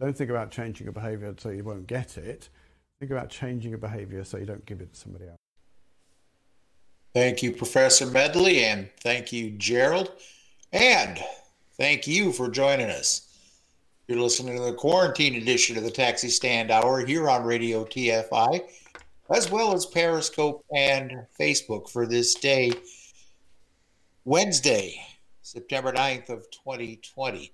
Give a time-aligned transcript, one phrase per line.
[0.00, 2.48] Don't think about changing your behaviour so you won't get it.
[2.98, 5.36] Think about changing your behaviour so you don't give it to somebody else.
[7.12, 10.12] Thank you, Professor Medley, and thank you, Gerald,
[10.72, 11.18] and
[11.76, 13.26] thank you for joining us.
[14.08, 18.62] You're listening to the quarantine edition of the Taxi Stand Hour here on Radio TFI,
[19.34, 22.72] as well as Periscope and Facebook for this day,
[24.24, 24.94] Wednesday,
[25.42, 27.52] September 9th of 2020.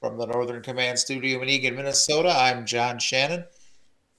[0.00, 3.46] From the Northern Command Studio in Eagan, Minnesota, I'm John Shannon.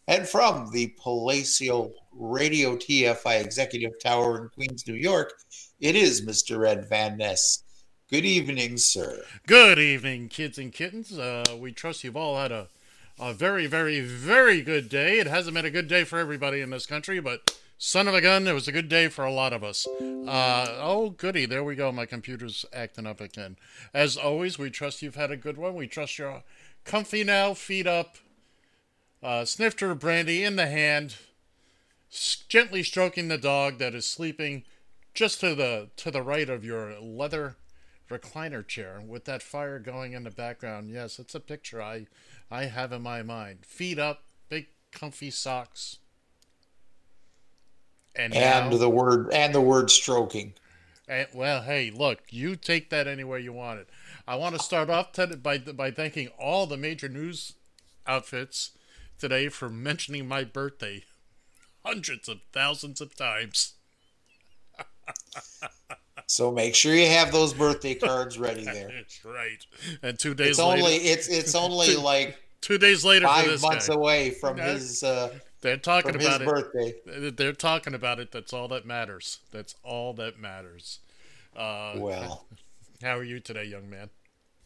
[0.07, 5.33] And from the Palatial Radio TFI Executive Tower in Queens, New York,
[5.79, 6.67] it is Mr.
[6.67, 7.63] Ed Van Ness.
[8.09, 9.21] Good evening, sir.
[9.45, 11.15] Good evening, kids and kittens.
[11.15, 12.69] Uh, we trust you've all had a,
[13.19, 15.19] a very, very, very good day.
[15.19, 18.21] It hasn't been a good day for everybody in this country, but son of a
[18.21, 19.87] gun, it was a good day for a lot of us.
[19.87, 21.45] Uh, oh, goody.
[21.45, 21.91] There we go.
[21.91, 23.57] My computer's acting up again.
[23.93, 25.75] As always, we trust you've had a good one.
[25.75, 26.43] We trust you're
[26.83, 28.17] comfy now, feet up,
[29.23, 31.15] uh, snifter of brandy in the hand,
[32.47, 34.63] gently stroking the dog that is sleeping
[35.13, 37.57] just to the to the right of your leather
[38.09, 40.91] recliner chair with that fire going in the background.
[40.91, 42.05] Yes, it's a picture I
[42.49, 43.65] I have in my mind.
[43.65, 45.97] Feet up, big comfy socks.
[48.15, 50.53] And, And now- the word and the word stroking.
[51.07, 53.89] and, well, hey, look, you take that anywhere you want it.
[54.27, 57.53] I want to start off t- by by thanking all the major news
[58.07, 58.71] outfits
[59.19, 61.03] today for mentioning my birthday
[61.85, 63.73] hundreds of thousands of times.
[66.27, 68.89] So make sure you have those birthday cards ready there.
[68.93, 69.65] That's right.
[70.03, 73.61] And two days It's later, only it's it's only like two days later five this
[73.61, 74.73] months guy, away from Yeah.
[74.73, 76.47] his uh, they're talking about it.
[76.47, 76.93] birthday.
[77.31, 78.31] They're talking about it.
[78.31, 79.39] That's all that matters.
[79.51, 80.99] That's all that matters.
[81.55, 82.45] Uh, Well,
[83.01, 84.09] how are you today, young man?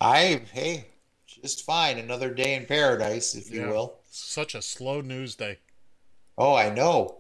[0.02, 0.88] I hey,
[1.28, 2.00] just fine.
[2.00, 4.00] Another day in paradise, if you will.
[4.10, 5.60] Such a slow news day.
[6.38, 7.18] Oh, I know.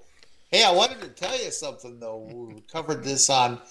[0.50, 2.18] Hey, I wanted to tell you something though.
[2.18, 3.62] We covered this on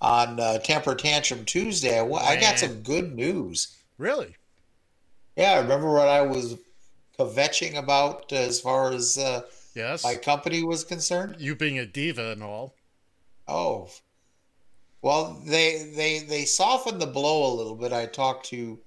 [0.00, 1.98] on uh, Temper Tantrum Tuesday.
[1.98, 3.76] I, I got some good news.
[3.98, 4.36] Really?
[5.36, 6.56] Yeah, I remember what I was
[7.18, 9.42] kvetching about as far as uh,
[9.74, 10.04] Yes.
[10.04, 11.36] my company was concerned?
[11.38, 12.74] you being a diva and all.
[13.48, 13.90] Oh,
[15.02, 17.92] well, they they they softened the blow a little bit.
[17.92, 18.78] I talked to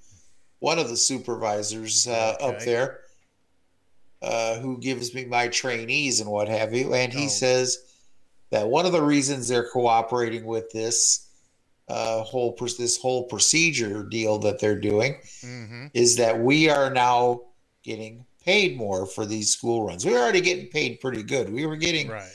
[0.59, 3.01] one of the supervisors uh, up there,
[4.21, 7.29] uh, who gives me my trainees and what have you, and he Oh.
[7.29, 7.88] says
[8.51, 11.27] that one of the reasons they're cooperating with this
[11.87, 15.87] uh, whole this whole procedure deal that they're doing Mm-hmm.
[15.93, 17.41] is that we are now
[17.83, 20.05] getting paid more for these school runs.
[20.05, 21.51] We were already getting paid pretty good.
[21.51, 22.31] We were getting Right.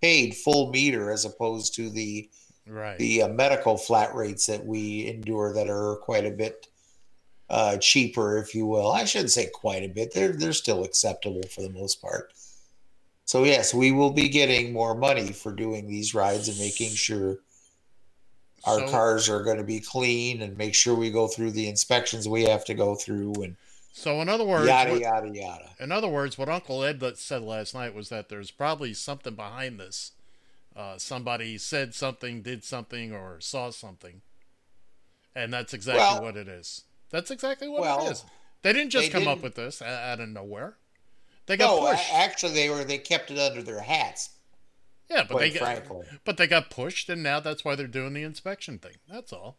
[0.00, 2.28] paid full meter as opposed to the
[2.64, 2.96] Right.
[2.96, 6.68] the uh, medical flat rates that we endure that are quite a bit
[7.50, 8.90] uh, cheaper, if you will.
[8.92, 10.14] I shouldn't say quite a bit.
[10.14, 12.32] They're they're still acceptable for the most part.
[13.24, 17.38] So yes, we will be getting more money for doing these rides and making sure
[18.64, 21.68] our So- cars are going to be clean and make sure we go through the
[21.68, 23.56] inspections we have to go through and
[23.92, 25.70] So in other words, yada what- yada yada.
[25.78, 29.78] in other words, what Uncle Ed said last night was that there's probably something behind
[29.80, 30.12] this.
[30.74, 34.22] Uh, somebody said something, did something, or saw something,
[35.34, 36.84] and that's exactly Well- what it is.
[37.10, 38.24] That's exactly what Well, it is.
[38.62, 40.78] They didn't just they come up didn't- with this out of nowhere.
[41.46, 42.12] They got No, pushed.
[42.12, 44.30] actually, they were they kept it under their hats.
[45.10, 46.06] yeah, but they quite got, frankly.
[46.24, 48.96] but they got pushed, and now that's why they're doing the inspection thing.
[49.08, 49.58] That's all.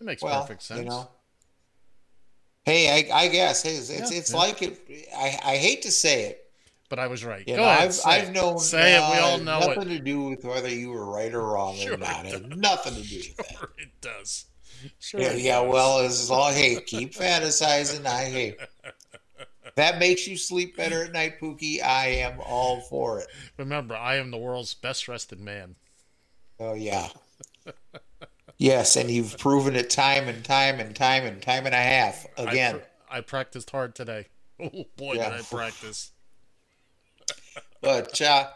[0.00, 0.80] It makes well, perfect sense.
[0.80, 1.10] you know.
[2.64, 4.36] Hey, I, I guess it's it's, Yeah, it's yeah.
[4.38, 4.78] like it.
[5.16, 6.50] I, I hate to say it,
[6.90, 7.46] but I was right.
[7.46, 7.88] You Go know, ahead.
[7.88, 8.32] I've, say I've it.
[8.32, 9.10] known say it.
[9.10, 9.98] We uh, all know nothing it.
[9.98, 12.34] to do with whether you were right or wrong Sure or it.
[12.34, 13.68] It nothing to do with that.
[13.78, 14.46] It does.
[15.00, 15.20] Sure.
[15.20, 18.06] Yeah, yeah, well, as long hey, keep fantasizing.
[18.06, 18.56] I if
[19.76, 21.82] that makes you sleep better at night, Pookie.
[21.82, 23.26] I am all for it.
[23.56, 25.76] remember, I am the world's best rested man.
[26.60, 27.08] Oh yeah,
[28.56, 32.26] yes, and you've proven it time and time and time and time and a half
[32.36, 32.78] I again.
[32.78, 34.26] pr- I, practiced hard today.
[34.60, 35.30] Oh boy, Yeah.
[35.30, 36.10] did I practice!
[37.80, 38.48] But uh,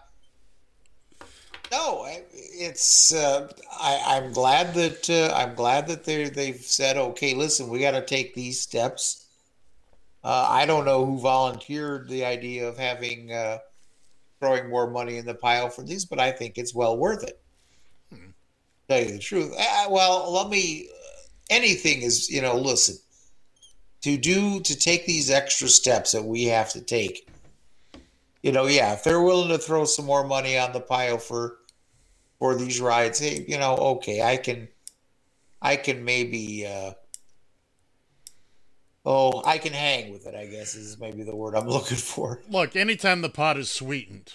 [1.70, 7.35] no, it's uh, I, I'm glad that uh, I'm glad that they they've said, okay,
[7.35, 9.26] listen, we got to take these steps.
[10.24, 13.58] Uh, I don't know who volunteered the idea of having uh,
[14.40, 17.40] throwing more money in the pile for these, but I think it's well worth it.
[18.88, 19.54] Tell you the truth.
[19.58, 20.88] Uh, well, let me.
[21.50, 22.96] Anything is, you know, listen.
[24.02, 27.28] To do to take these extra steps that we have to take
[28.42, 31.58] you know, yeah, if they're willing to throw some more money on the pile for
[32.38, 34.68] for these rides, hey, you know, okay, I can
[35.60, 36.92] I can maybe uh
[39.04, 42.40] oh, I can hang with it, I guess is maybe the word I'm looking for.
[42.49, 44.34] Look, anytime the pot is sweetened,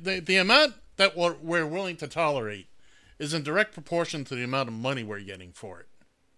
[0.00, 2.68] the the amount that we're, we're willing to tolerate
[3.18, 5.86] is in direct proportion to the amount of money we're getting for it.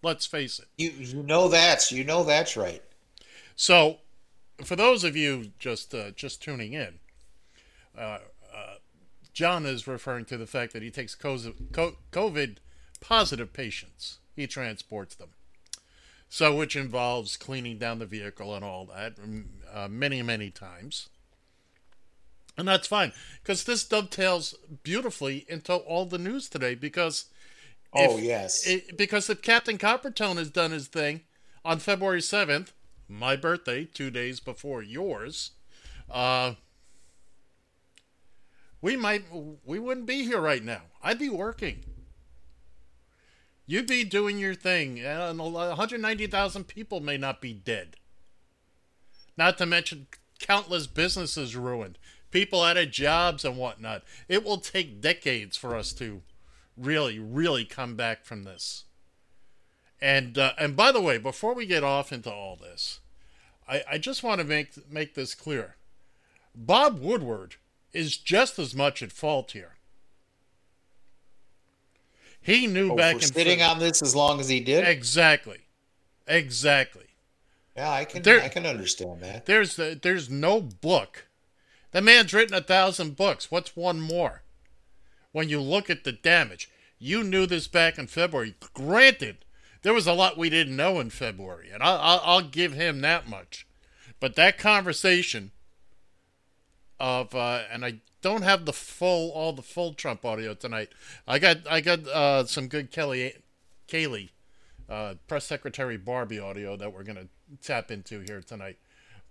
[0.02, 0.66] Let's face it.
[0.76, 2.82] You you know that's you know that's right.
[3.54, 3.98] So,
[4.64, 6.98] for those of you just uh, just tuning in,
[7.96, 8.18] uh,
[8.54, 8.74] uh,
[9.32, 12.56] John is referring to the fact that he takes COVID
[13.00, 14.18] positive patients.
[14.34, 15.28] He transports them.
[16.34, 21.10] So, which involves cleaning down the vehicle and all that mm, uh, many, many times.
[22.56, 23.12] And that's fine
[23.42, 27.26] because this dovetails beautifully into all the news today because.
[27.92, 28.66] Oh if- yes.
[28.66, 31.20] it, because if Captain Coppertone has done his thing
[31.66, 32.68] on February 7th,
[33.10, 35.50] my birthday, two days before yours,
[36.10, 36.54] uh,
[38.80, 39.24] we might,
[39.66, 40.84] we wouldn't be here right now.
[41.02, 41.84] I'd be working.
[43.66, 47.96] You'd be doing your thing, and 190,000 people may not be dead.
[49.36, 51.98] Not to mention countless businesses ruined,
[52.30, 54.02] people out of jobs and whatnot.
[54.28, 56.22] It will take decades for us to
[56.76, 58.84] really, really come back from this.
[60.00, 62.98] And uh, and by the way, before we get off into all this,
[63.68, 65.76] I, I just want to make make this clear.
[66.54, 67.54] Bob Woodward
[67.92, 69.76] is just as much at fault here.
[72.42, 74.86] He knew Oh, back in sitting Fe- on this as long as he did.
[74.86, 75.60] exactly,
[76.26, 77.06] exactly.
[77.76, 79.46] Yeah, I can There- I can understand that.
[79.46, 81.26] There's the, there's no book.
[81.92, 83.50] The man's written a thousand books.
[83.50, 84.42] What's one more?
[85.32, 86.68] When you look at the damage,
[86.98, 88.54] you knew this back in February.
[88.74, 89.38] Granted,
[89.82, 93.00] there was a lot we didn't know in February, and I'll, I'll, I'll give him
[93.00, 93.66] that much.
[94.20, 95.50] But that conversation
[97.02, 100.90] of uh, and I don't have the full all the full Trump audio tonight.
[101.26, 103.34] I got I got uh, some good Kelly
[103.88, 104.30] Kayleigh
[104.88, 107.26] uh, press secretary Barbie audio that we're gonna
[107.62, 108.78] tap into here tonight.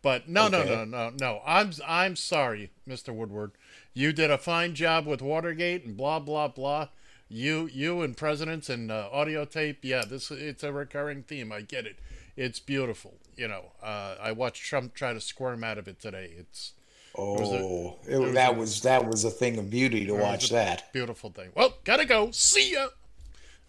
[0.04, 0.70] But no, no, Okay.
[0.76, 1.42] no, no, no.
[1.46, 3.14] I'm I'm sorry, Mr.
[3.14, 3.52] Woodward.
[3.94, 6.90] You did a fine job with Watergate and blah blah blah.
[7.30, 9.80] You you and presidents and uh, audio tape.
[9.86, 11.52] Yeah, this it's a recurring theme.
[11.54, 11.98] I get it.
[12.36, 13.14] It's beautiful.
[13.38, 16.32] You know, uh, I watched Trump try to squirm out of it today.
[16.38, 16.74] It's
[17.16, 20.14] was a- Oh, it, was that a- was that was a thing of beauty to
[20.14, 20.92] watch that.
[20.94, 21.52] beautiful thing.
[21.56, 22.32] Well, gotta go.
[22.32, 22.88] See ya.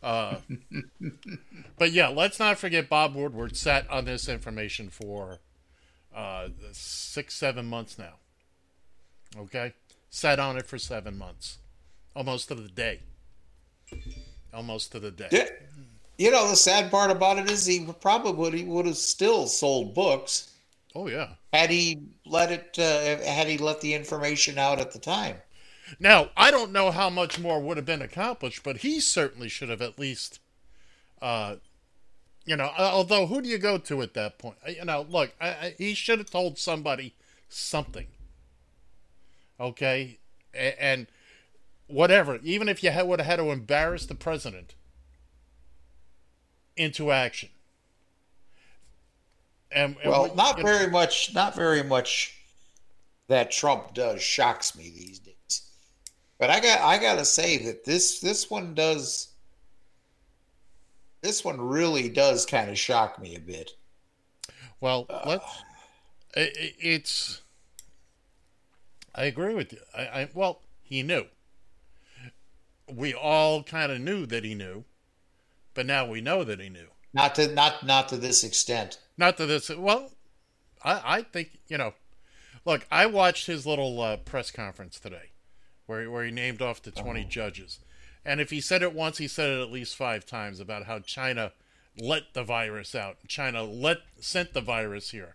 [0.03, 0.37] Uh,
[1.79, 5.39] but yeah, let's not forget Bob Woodward sat on this information for
[6.15, 8.15] uh, six, seven months now.
[9.39, 9.75] Okay,
[10.11, 11.59] sat on it for seven months,
[12.17, 13.01] almost to the day.
[14.53, 15.29] Almost to the day.
[15.31, 15.47] Yeah.
[16.19, 20.52] You know, the sad part about it is he probably would have still sold books
[20.95, 21.35] Oh yeah.
[21.53, 25.43] had he let it uh, had he let the information out at the time.
[25.99, 29.69] Now, I don't know how much more would have been accomplished, but he certainly should
[29.69, 30.41] have at least,
[31.23, 31.57] uh,
[32.47, 34.57] you know, although who do you go to at that point?
[34.67, 37.15] Uh, You know, look, I, I, he should have told somebody
[37.49, 38.09] something.
[39.61, 40.19] Okay?
[40.55, 41.07] A- and
[41.89, 44.75] whatever, even if you had, would have had to embarrass the president
[46.77, 47.51] into action.
[49.75, 51.35] And, and Well, what- not very much.
[51.35, 52.37] Not very much
[53.29, 55.63] that Trump does shocks me these days.
[56.39, 59.29] But I got I got to say that this this one does.
[61.21, 63.73] This one really does kind of shock me a bit.
[64.81, 65.45] Well, uh, let's.
[66.37, 67.41] i i- it's.
[69.15, 69.79] I agree with you.
[69.97, 71.27] I, I well, he knew.
[72.93, 74.85] We all kind of knew that he knew,
[75.75, 76.89] but now we know that he knew.
[77.15, 78.99] Not to not not to this extent.
[79.17, 79.69] Not to this.
[79.69, 80.13] Well,
[80.85, 81.95] I I think you know.
[82.65, 85.31] Look, I watched his little uh, press conference today,
[85.87, 87.81] where where he named off the 20 judges,
[88.25, 91.01] and if he said it once, he said it at least five times about how
[91.01, 91.53] China
[91.99, 93.17] let the virus out.
[93.27, 95.35] China let sent the virus here.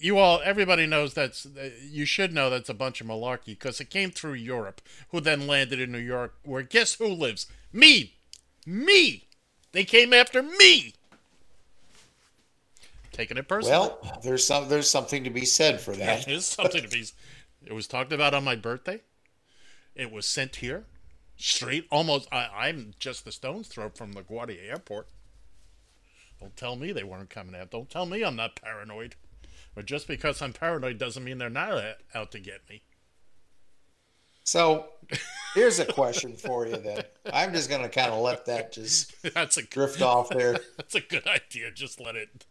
[0.00, 1.44] You all, everybody knows that's.
[1.44, 5.20] Uh, you should know that's a bunch of malarkey because it came through Europe, who
[5.20, 7.46] then landed in New York, where guess who lives?
[7.72, 8.14] Me,
[8.64, 9.27] me.
[9.78, 10.92] They came after me.
[13.12, 13.78] Taking it personally.
[13.78, 16.24] Well, there's some there's something to be said for that.
[16.26, 17.06] There's something to be.
[17.64, 19.02] It was talked about on my birthday.
[19.94, 20.86] It was sent here,
[21.36, 21.86] straight.
[21.92, 22.26] Almost.
[22.32, 25.06] I, I'm just a stone's throw from LaGuardia Airport.
[26.40, 27.70] Don't tell me they weren't coming out.
[27.70, 29.14] Don't tell me I'm not paranoid.
[29.76, 31.84] But just because I'm paranoid doesn't mean they're not
[32.16, 32.82] out to get me.
[34.48, 34.86] So,
[35.54, 36.78] here's a question for you.
[36.78, 40.54] Then I'm just going to kind of let that just That's a drift off there.
[40.78, 41.70] that's a good idea.
[41.70, 42.46] Just let it.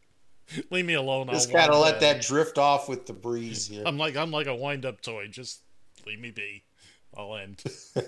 [0.70, 1.28] Leave me alone.
[1.30, 3.82] Just kind of let that drift off with the breeze here.
[3.84, 5.28] I'm like I'm like a wind up toy.
[5.28, 5.62] Just
[6.06, 6.66] leave me be.
[7.18, 7.64] I'll end.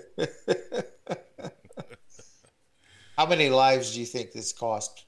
[3.18, 5.04] How many lives do you think this cost?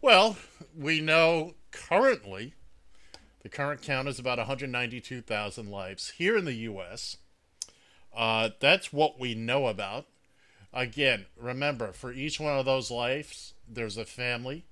[0.00, 0.38] Well,
[0.74, 2.54] we know currently
[3.42, 7.18] the current count is about 192,000 lives here in the U.S.
[8.14, 10.06] Uh, that's what we know about.
[10.72, 14.64] Again, remember, for each one of those lives, there's a family,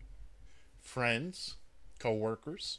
[0.80, 1.56] friends,
[1.98, 2.78] co-workers.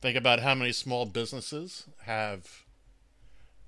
[0.00, 2.64] Think about how many small businesses have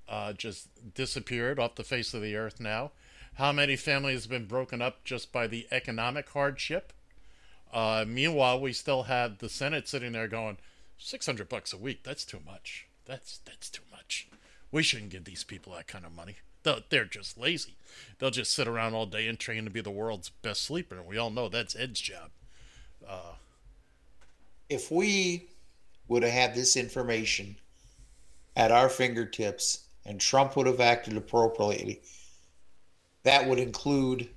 [0.07, 2.91] uh, just disappeared off the face of the earth now.
[3.35, 6.91] How many families have been broken up just by the economic hardship?
[7.71, 10.57] Uh, meanwhile, we still have the Senate sitting there going,
[10.97, 12.87] 600 bucks a week, that's too much.
[13.05, 14.27] That's that's too much.
[14.71, 16.37] We shouldn't give these people that kind of money.
[16.63, 17.75] They're, they're just lazy.
[18.19, 20.97] They'll just sit around all day and train to be the world's best sleeper.
[20.97, 22.29] And we all know that's Ed's job.
[23.07, 23.33] Uh,
[24.69, 25.47] if we
[26.07, 27.55] would have had this information
[28.55, 32.01] at our fingertips and Trump would have acted appropriately,
[33.23, 34.29] that would include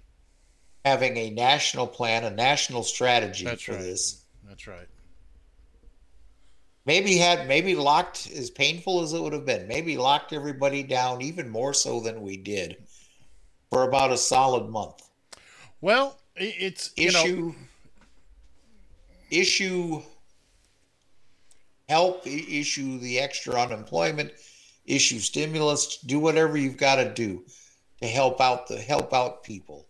[0.84, 3.80] having a national plan, a national strategy That's for right.
[3.80, 4.24] this.
[4.48, 4.88] That's right.
[6.86, 11.20] Maybe had maybe locked as painful as it would have been maybe locked everybody down
[11.20, 12.76] even more so than we did
[13.70, 15.08] for about a solid month.
[15.80, 17.54] Well, it's, you know, issue
[19.30, 20.02] issue
[21.88, 24.32] help issue the extra unemployment
[24.84, 27.44] issue stimulus do whatever you've got to do
[28.00, 29.86] to help out the help out people.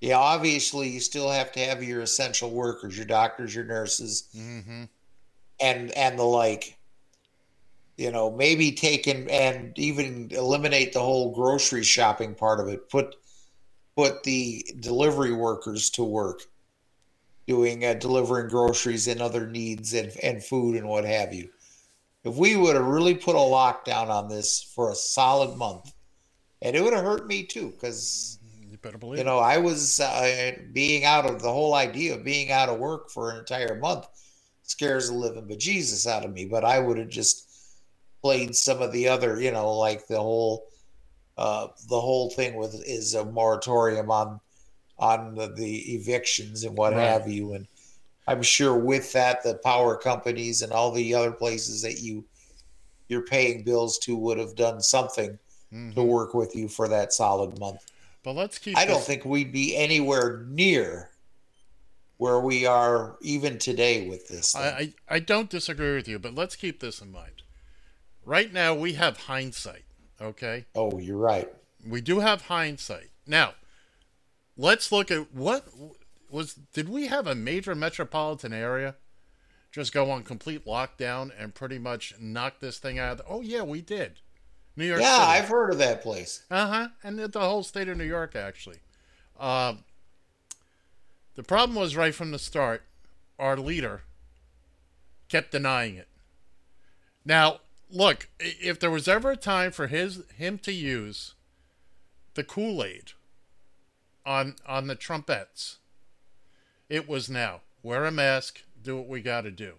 [0.00, 4.28] Yeah obviously you still have to have your essential workers your doctors your nurses.
[4.34, 4.84] Hmm
[5.60, 6.78] and and the like.
[7.96, 12.90] You know maybe take and and even eliminate the whole grocery shopping part of it.
[12.90, 13.16] Put
[13.96, 16.42] put the delivery workers to work
[17.46, 21.48] doing uh, delivering groceries and other needs and and food and what have you.
[22.22, 25.94] If we would have really put a lockdown on this for a solid month
[26.62, 28.38] and it would have hurt me too because
[28.70, 32.24] you better believe you know i was uh, being out of the whole idea of
[32.24, 34.06] being out of work for an entire month
[34.66, 37.48] scares the living bejesus out of me but i would have just
[38.22, 40.66] played some of the other you know like the whole
[41.38, 44.40] uh the whole thing with is a moratorium on
[44.98, 47.02] on the, the evictions and what Right.
[47.02, 47.66] have you and
[48.26, 52.24] i'm sure with that the power companies and all the other places that you
[53.08, 55.38] you're paying bills to would have done something
[55.72, 55.94] Mhm.
[55.96, 57.84] to work with you for that solid month
[58.24, 58.76] But let's keep.
[58.76, 61.10] I don't think we'd be anywhere near
[62.18, 64.52] where we are even today with this.
[64.52, 64.62] Thing.
[64.62, 67.42] I, I, I don't disagree with you, but let's keep this in mind.
[68.24, 69.84] Right now, we have hindsight,
[70.20, 70.66] okay?
[70.74, 71.52] oh, you're right.
[71.86, 73.10] We do have hindsight.
[73.26, 73.54] Now,
[74.56, 75.68] let's look at what
[76.30, 76.54] was.
[76.54, 78.96] Did we have a major metropolitan area
[79.70, 83.12] just go on complete lockdown and pretty much knock this thing out?
[83.12, 84.18] Of the, oh, yeah, we did.
[84.74, 85.26] New York Yeah, City.
[85.28, 86.42] I've heard of that place.
[86.50, 86.88] Uh huh.
[87.04, 88.78] And the- the whole state of New York, actually.
[89.38, 89.84] Um,
[91.36, 92.82] the problem was right from the start,
[93.38, 94.02] our leader
[95.28, 96.08] kept denying it.
[97.24, 101.34] Now, look, if there was ever a time for his him to use
[102.34, 103.12] the Kool Aid
[104.24, 105.76] on on the trumpets,
[106.88, 107.60] it was now.
[107.82, 108.62] Wear a mask.
[108.82, 109.74] Do what we got to do.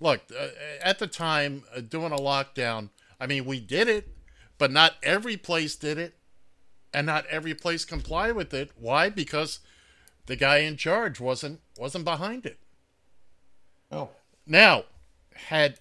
[0.00, 0.48] Look, uh,
[0.82, 2.90] at the time, uh, doing a lockdown.
[3.20, 4.08] I mean, we did it,
[4.58, 6.14] but not every place did it,
[6.92, 8.72] and not every place complied with it.
[8.76, 9.10] Why?
[9.10, 9.60] Because
[10.26, 12.58] the guy in charge wasn't wasn't behind it.
[13.90, 14.10] Oh,
[14.46, 14.84] Now,
[15.34, 15.80] had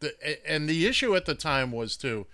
[0.00, 0.14] the
[0.48, 2.26] and the issue at the time was too,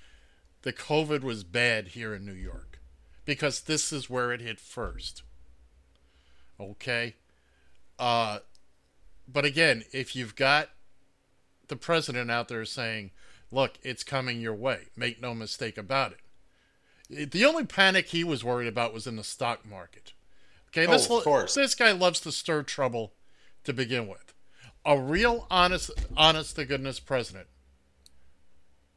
[0.62, 2.80] the COVID was bad here in New York,
[3.24, 5.22] because this is where it hit first.
[6.58, 7.14] Okay,
[7.98, 8.38] uh,
[9.26, 10.70] but again, if you've got
[11.68, 13.10] the president out there saying,
[13.50, 14.88] "Look, it's coming your way.
[14.96, 19.24] Make no mistake about it." The only panic he was worried about was in the
[19.24, 20.12] stock market.
[20.76, 21.54] Okay, this Oh, of course.
[21.54, 23.14] this guy loves to stir trouble
[23.64, 24.34] to begin with.
[24.84, 27.48] A real honest honest to goodness president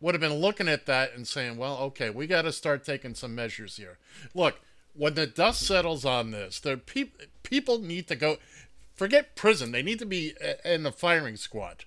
[0.01, 3.15] would have been looking at that and saying, well, okay, we got to start taking
[3.15, 3.97] some measures here.
[4.33, 4.59] Look,
[4.93, 8.37] when the dust settles on this, the peop- people need to go,
[8.93, 10.33] forget prison, they need to be
[10.63, 11.85] in the firing squad,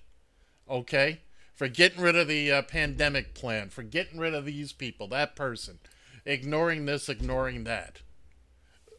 [0.69, 1.21] okay?
[1.55, 5.35] For getting rid of the uh, pandemic plan, for getting rid of these people, that
[5.35, 5.79] person,
[6.25, 8.01] ignoring this, ignoring that.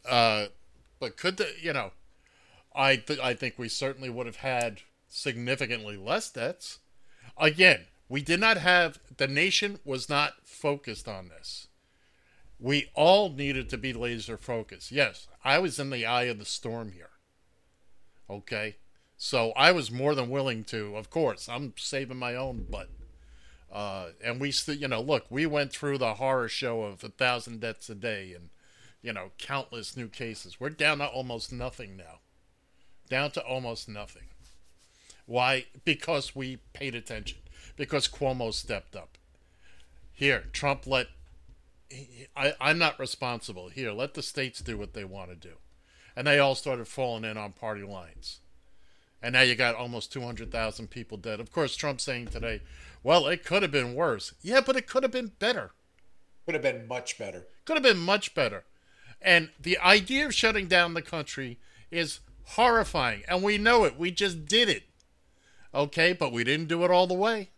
[0.07, 0.47] Uh,
[0.99, 1.91] but could the, you know,
[2.73, 6.79] I, th- I think we certainly would have had significantly less deaths.
[7.37, 11.67] Again, we did not have, the nation was not focused on this.
[12.59, 14.91] We all needed to be laser focused.
[14.91, 17.09] Yes, I was in the eye of the storm here.
[18.29, 18.77] Okay?
[19.17, 22.89] So I was more than willing to, of course, I'm saving my own butt.
[23.71, 27.09] Uh, and we still, you know, look, we went through the horror show of a
[27.09, 28.49] thousand deaths a day and,
[29.05, 30.59] you know, countless new cases.
[30.59, 32.19] We're down to almost nothing now.
[33.07, 34.23] Down to almost nothing.
[35.27, 35.65] Why?
[35.83, 37.37] Because we paid attention.
[37.77, 39.19] Because Cuomo stepped up.
[40.11, 41.07] Here, Trump let.
[42.35, 43.69] I, I'm not responsible.
[43.69, 45.55] Here, let the states do what they want to do.
[46.15, 48.39] And they all started falling in on party lines.
[49.21, 51.39] And now you got almost 200,000 people dead.
[51.39, 52.61] Of course, Trump saying today,
[53.03, 54.33] well, it could have been worse.
[54.41, 55.71] Yeah, but it could have been better.
[56.45, 57.45] Could have been much better.
[57.65, 58.63] Could have been much better.
[59.21, 61.57] And the idea of shutting down the country
[61.91, 63.23] is horrifying.
[63.27, 63.97] And we know it.
[63.97, 64.83] We just did it.
[65.73, 67.49] Okay, but we didn't do it all the way.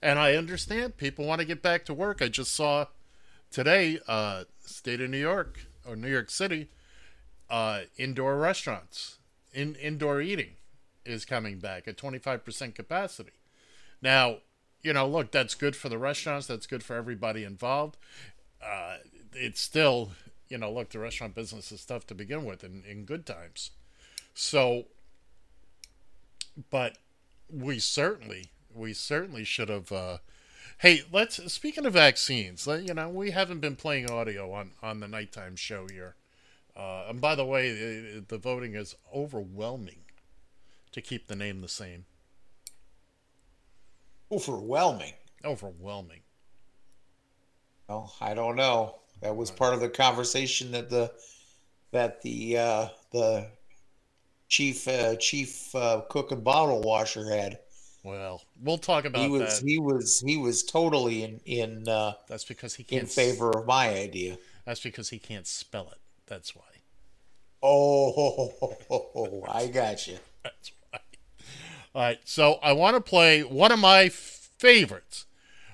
[0.00, 2.22] And I understand people want to get back to work.
[2.22, 2.86] I just saw
[3.50, 6.68] today, uh, state of New York or New York City,
[7.50, 9.18] uh, indoor restaurants,
[9.52, 10.50] in indoor eating
[11.04, 13.32] is coming back at 25% capacity.
[14.02, 14.38] Now,
[14.82, 16.46] you know, look, that's good for the restaurants.
[16.46, 17.96] That's good for everybody involved.
[18.62, 18.98] Uh,
[19.32, 20.12] it's still,
[20.48, 23.70] you know, look, the restaurant business is tough to begin with in, in good times.
[24.34, 24.84] So,
[26.70, 26.98] but
[27.50, 29.90] we certainly, we certainly should have.
[29.92, 30.18] Uh,
[30.78, 31.52] hey, let's.
[31.52, 35.56] Speaking of vaccines, let- you know, we haven't been playing audio on on the nighttime
[35.56, 36.14] show here.
[36.76, 39.98] Uh, and by the way, the, the voting is overwhelming
[40.92, 42.04] to keep the name the same.
[44.30, 45.14] Overwhelming.
[45.44, 46.20] Overwhelming.
[47.88, 49.00] Well, I don't know.
[49.20, 51.12] That was part of the conversation that the
[51.92, 53.46] that the uh, the
[54.48, 57.58] chief uh, chief uh, cook and bottle washer had.
[58.04, 59.66] Well, we'll talk about He was that.
[59.68, 63.02] he was he was totally in in uh, That's because he can't.
[63.02, 64.38] in favor of my idea.
[64.64, 65.98] That's because he can't spell it.
[66.26, 66.62] That's why.
[67.62, 70.18] Oh, I got you.
[70.44, 71.00] That's why.
[71.94, 72.20] All right.
[72.24, 75.26] So I want to play one of my favorites.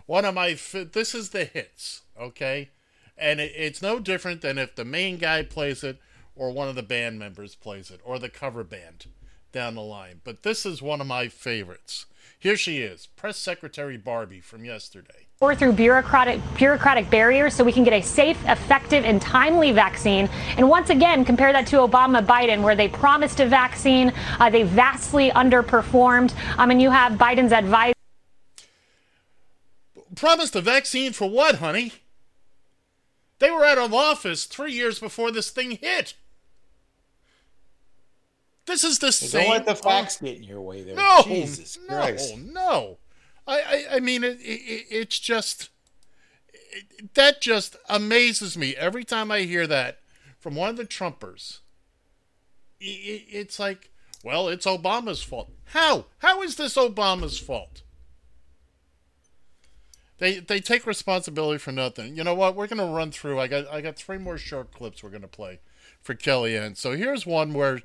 [0.06, 0.56] One of my.
[0.72, 2.02] This is the hits.
[2.18, 2.70] Okay.
[3.16, 5.98] And it, it's no different than if the main guy plays it,
[6.36, 9.06] or one of the band members plays it, or the cover band
[9.52, 10.20] down the line.
[10.24, 12.06] But this is one of my favorites.
[12.38, 15.28] Here she is, Press Secretary Barbie from yesterday.
[15.40, 20.28] or through bureaucratic bureaucratic barriers so we can get a safe, effective, and timely vaccine.
[20.56, 24.62] And once again, compare that to Obama Biden, where they promised a vaccine, uh, they
[24.62, 26.34] vastly underperformed.
[26.58, 27.94] Um, and you have Biden's advice.
[30.14, 31.92] Promised a vaccine for what, honey?
[33.44, 36.14] They were out of office three years before this thing hit.
[38.64, 39.42] This is the Hey, same.
[39.42, 40.94] Don't let the facts get in your way there.
[40.96, 42.38] No, Jesus no, Christ.
[42.38, 42.96] no.
[43.46, 45.68] I, I, I mean, it, it, it's just
[46.48, 49.98] it, that just amazes me every time I hear that
[50.38, 51.58] from one of the Trumpers.
[52.80, 53.90] It's like,
[54.22, 55.50] well, it's Obama's fault.
[55.66, 56.06] How?
[56.20, 57.82] How is this Obama's fault?
[60.18, 62.16] They they take responsibility for nothing.
[62.16, 62.54] You know what?
[62.54, 63.40] We're gonna run through.
[63.40, 65.60] I got I got three more short clips we're gonna play
[66.00, 66.76] for Kellyanne.
[66.76, 67.80] So here's one where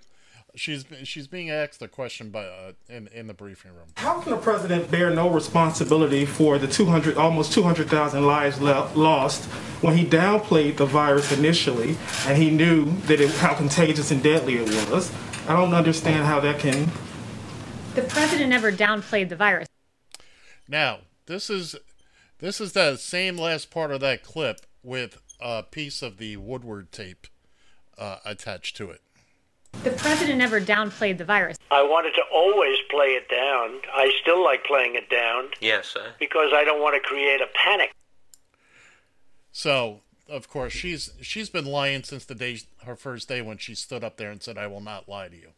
[0.55, 3.87] she's she's being asked a question by uh, in in the briefing room.
[3.97, 9.45] How can the president bear no responsibility for the 200, almost 200,000 lives le- lost
[9.81, 14.57] when he downplayed the virus initially and he knew that it, how contagious and deadly
[14.57, 15.11] it was?
[15.47, 16.89] I don't understand how that can.
[17.95, 19.67] The president never downplayed the virus.
[20.67, 21.75] Now, this is
[22.39, 26.91] this is the same last part of that clip with a piece of the Woodward
[26.91, 27.27] tape
[27.97, 29.01] uh, attached to it.
[29.83, 31.57] The president never downplayed the virus.
[31.69, 33.79] I wanted to always play it down.
[33.93, 36.13] I still like playing it down Yes, sir.
[36.19, 37.91] because I don't want to create a panic.
[39.51, 43.75] So, of course, she's she's been lying since the day her first day when she
[43.75, 45.49] stood up there and said, "I will not lie to you."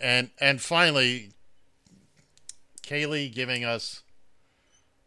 [0.00, 1.30] And and finally,
[2.82, 4.02] Kayleigh giving us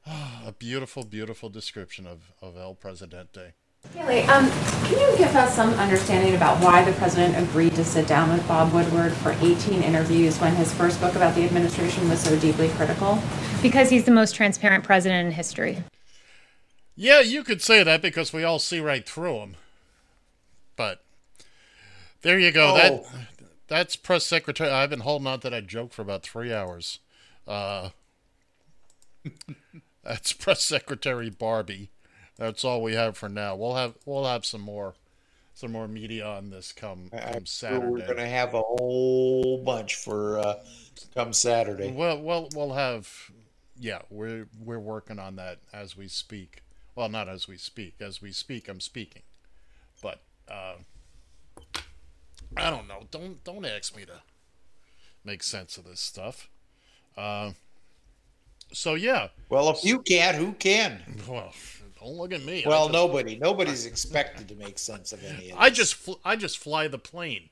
[0.45, 3.53] a beautiful, beautiful description of, of El Presidente.
[3.95, 4.49] Haley, um,
[4.85, 8.47] can you give us some understanding about why the president agreed to sit down with
[8.47, 12.69] Bob Woodward for 18 interviews when his first book about the administration was so deeply
[12.69, 13.19] critical?
[13.61, 15.83] Because he's the most transparent president in history.
[16.95, 19.55] Yeah, you could say that because we all see right through him.
[20.75, 21.03] But
[22.21, 22.75] there you go.
[22.75, 22.77] Oh.
[22.77, 24.69] That that's press secretary.
[24.69, 26.99] I've been holding on to that joke for about three hours.
[27.47, 27.89] Uh,
[30.03, 31.89] that's press secretary Barbie.
[32.37, 33.55] That's all we have for now.
[33.55, 34.95] We'll have we'll have some more
[35.53, 37.85] some more media on this come come Saturday.
[37.85, 40.55] we're going to have a whole bunch for uh,
[41.13, 41.91] come Saturday.
[41.91, 43.31] Well, well, we'll have.
[43.79, 46.63] Yeah, we're we're working on that as we speak.
[46.95, 47.95] Well, not as we speak.
[47.99, 49.23] As we speak, I'm speaking.
[50.01, 50.75] But uh,
[52.57, 53.03] I don't know.
[53.11, 54.21] Don't don't ask me to
[55.23, 56.49] make sense of this stuff.
[57.15, 57.51] Uh,
[58.71, 59.27] so yeah.
[59.49, 61.01] Well, if you can't, who can?
[61.27, 61.53] Well,
[61.99, 62.63] don't look at me.
[62.65, 63.37] Well, just- nobody.
[63.37, 66.97] Nobody's expected to make sense of any of I just fl- I just fly the
[66.99, 67.49] plane.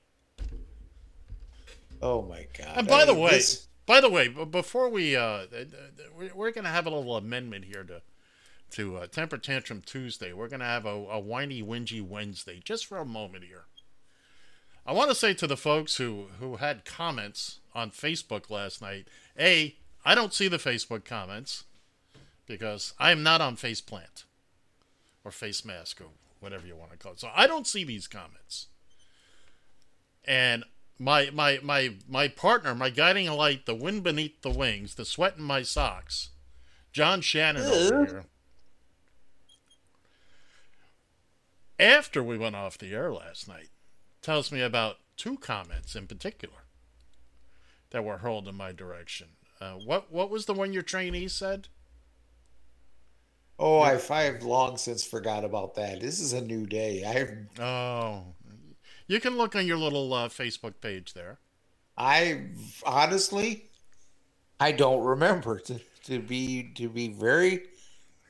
[2.01, 2.77] Oh my god!
[2.77, 5.45] And by I the mean, way, this- by the way, before we uh,
[6.17, 8.01] we're, we're gonna have a little amendment here to
[8.71, 10.31] to uh, temper tantrum Tuesday.
[10.31, 13.65] We're gonna have a, a whiny whingy Wednesday just for a moment here.
[14.85, 19.07] I want to say to the folks who who had comments on Facebook last night,
[19.37, 21.65] a I don't see the Facebook comments
[22.45, 24.23] because I am not on Faceplant
[25.23, 26.07] or Face Mask or
[26.39, 27.19] whatever you want to call it.
[27.19, 28.67] So I don't see these comments.
[30.25, 30.63] And
[30.97, 35.37] my my my my partner, my guiding light, the wind beneath the wings, the sweat
[35.37, 36.29] in my socks,
[36.91, 38.25] John Shannon over here.
[41.79, 43.69] After we went off the air last night,
[44.21, 46.65] tells me about two comments in particular
[47.91, 49.29] that were hurled in my direction.
[49.61, 51.67] Uh, what what was the one your trainee said?
[53.61, 55.99] oh, I've, I've long since forgot about that.
[55.99, 57.03] This is a new day.
[57.03, 58.23] I've Oh,
[59.07, 61.39] you can look on your little uh, Facebook page there.
[61.97, 62.45] I
[62.85, 63.65] honestly,
[64.61, 67.63] I don't remember to, to be to be very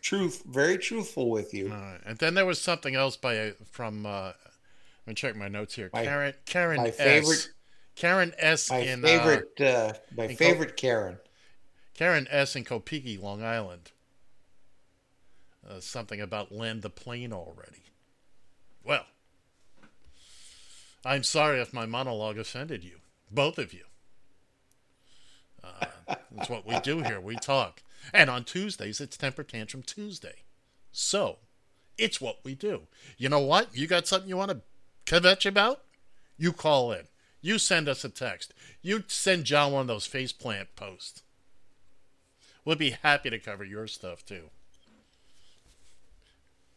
[0.02, 1.70] truth very truthful with you.
[1.70, 2.00] Right.
[2.06, 4.06] And then there was something else by from.
[4.08, 4.32] Uh,
[5.06, 5.92] let me check my notes here.
[5.94, 6.98] My- Karen Karen my S.
[6.98, 7.50] favorite-
[8.00, 8.70] Karen S.
[8.70, 11.18] My in uh, favorite uh, my in Co- favorite Karen.
[11.94, 12.56] Karen S.
[12.56, 13.92] in Kopeki, Long Island.
[15.70, 17.84] Uh, something about land the plane already.
[18.86, 19.06] Well,
[21.04, 23.84] I'm sorry if my monologue offended you, both of you.
[25.62, 25.86] Uh,
[26.32, 27.20] that's what we do here.
[27.20, 27.84] We talk.
[28.14, 30.44] And on Tuesdays, it's Temper Tantrum Tuesday.
[30.94, 31.40] So,
[31.98, 32.84] it's what we do.
[33.18, 33.76] You know what?
[33.76, 34.62] You got something you want to
[35.06, 35.82] kvetch about?
[36.38, 37.09] You call in.
[37.42, 38.54] You send us a text.
[38.82, 41.22] You send John one of those faceplant posts.
[42.66, 44.50] We'll be happy to cover your stuff too.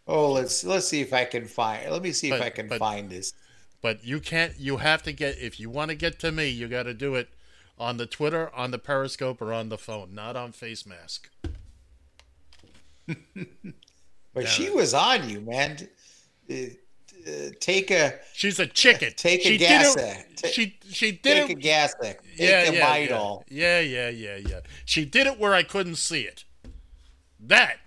[0.06, 1.90] Oh, let's let's see if I can find.
[1.90, 3.34] Let me see But- if I can but- find this.
[3.80, 4.56] But you can't.
[4.60, 5.38] You have to get.
[5.38, 7.28] If you want to get to me, you got to do it
[7.78, 11.28] on the Twitter, on the Periscope, or on the phone, not on Face Mask.
[14.34, 15.76] But she was on you, man.
[16.50, 16.54] Uh,
[17.26, 19.12] uh, take a She's a chicken.
[19.16, 20.04] Take a she gas Did
[20.44, 21.58] it, she she did take it.
[21.58, 21.94] a gas.
[22.00, 23.42] Take yeah, a yeah, Midol.
[23.48, 24.60] yeah, yeah, yeah, yeah, yeah.
[24.84, 26.44] She did it where I couldn't see it.
[27.44, 27.78] That,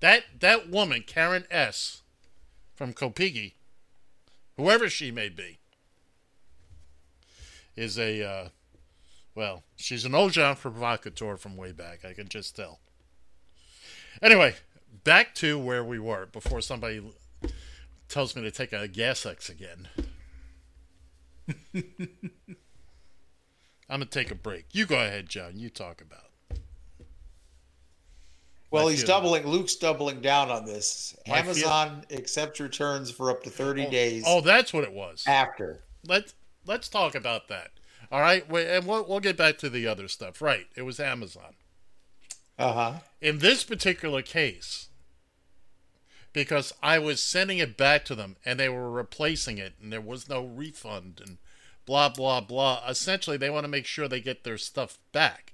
[0.00, 2.02] that, that woman, Karen S.
[2.74, 3.52] from Kopigi,
[4.56, 5.58] whoever she may be,
[7.76, 8.48] is a, uh,
[9.36, 12.04] well, she's an old Jean provocateur from way back.
[12.04, 12.80] I can just tell.
[14.20, 14.56] Anyway,
[15.04, 17.00] back to where we were before somebody
[18.08, 19.88] tells me to take a gas X again.
[23.90, 24.66] I'm gonna take a break.
[24.72, 25.58] You go ahead, John.
[25.58, 26.24] You talk about.
[28.70, 29.46] Well, he's doubling.
[29.46, 31.16] Luke's doubling down on this.
[31.26, 35.24] Amazon accepts returns for up to thirty days Oh, that's what it was.
[35.26, 35.84] after.
[36.06, 36.34] Let's
[36.66, 37.70] let's talk about that.
[38.12, 40.42] All right, and we'll we'll get back to the other stuff.
[40.42, 41.54] Right, it was Amazon.
[42.58, 42.92] Uh huh.
[43.22, 44.87] In this particular case,
[46.44, 50.00] because I was sending it back to them and they were replacing it, and there
[50.00, 51.38] was no refund and
[51.86, 52.82] blah blah blah.
[52.88, 55.52] Essentially, they want to make sure they get their stuff back.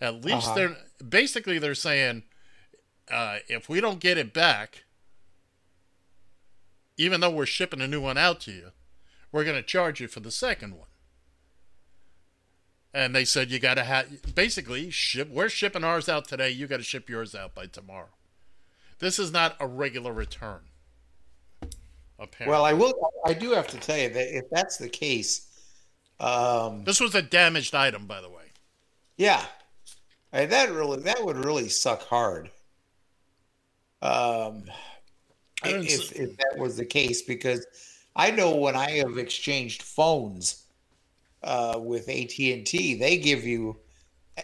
[0.00, 0.54] At least Uh-huh.
[0.54, 0.76] they're
[1.08, 2.24] basically they're saying,
[3.10, 4.84] uh, if we don't get it back,
[6.96, 8.72] even though we're shipping a new one out to you,
[9.32, 10.88] we're going to charge you for the second one.
[12.92, 15.28] And they said you got to have basically ship.
[15.30, 16.50] We're shipping ours out today.
[16.50, 18.08] You got to ship yours out by tomorrow.
[18.98, 20.60] This is not a regular return.
[22.18, 22.94] Apparently, Well, I will.
[23.26, 25.46] I do have to tell you that if that's the case,
[26.18, 28.42] um, this was a damaged item, by the way.
[29.16, 29.44] yeah,
[30.32, 32.50] And that really that would really suck hard.
[34.02, 34.64] Um,
[35.64, 37.66] if, if that was the case, because
[38.14, 40.64] I know when I have exchanged phones
[41.42, 43.76] uh, with AT and T, they give you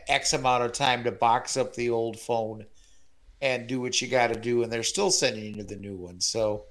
[0.08, 2.66] X amount of time to box up the old phone
[3.44, 6.20] and do what you got to do, and they're still sending you the new one.
[6.20, 6.64] So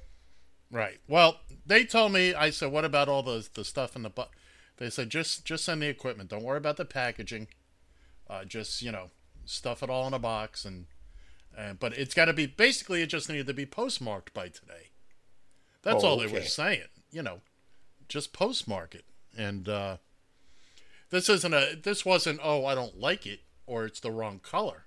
[0.72, 1.00] Right.
[1.08, 2.34] Well, they told me.
[2.34, 4.36] I said, "What about all the the stuff in the box?"
[4.78, 6.32] They said, "Just just send the equipment.
[6.32, 7.48] Don't worry about the packaging.
[8.28, 9.12] Uh, just you know,
[9.46, 10.88] stuff it all in a box and
[11.56, 14.90] and but it's got to be basically it just needed to be postmarked by today.
[15.84, 16.88] That's Oh, all they were saying.
[17.12, 17.42] You know,
[18.08, 19.06] just postmark it.
[19.38, 19.98] And uh,
[21.12, 21.78] this isn't a.
[21.82, 22.40] This wasn't.
[22.42, 24.83] Oh, I don't like it, or it's the wrong color.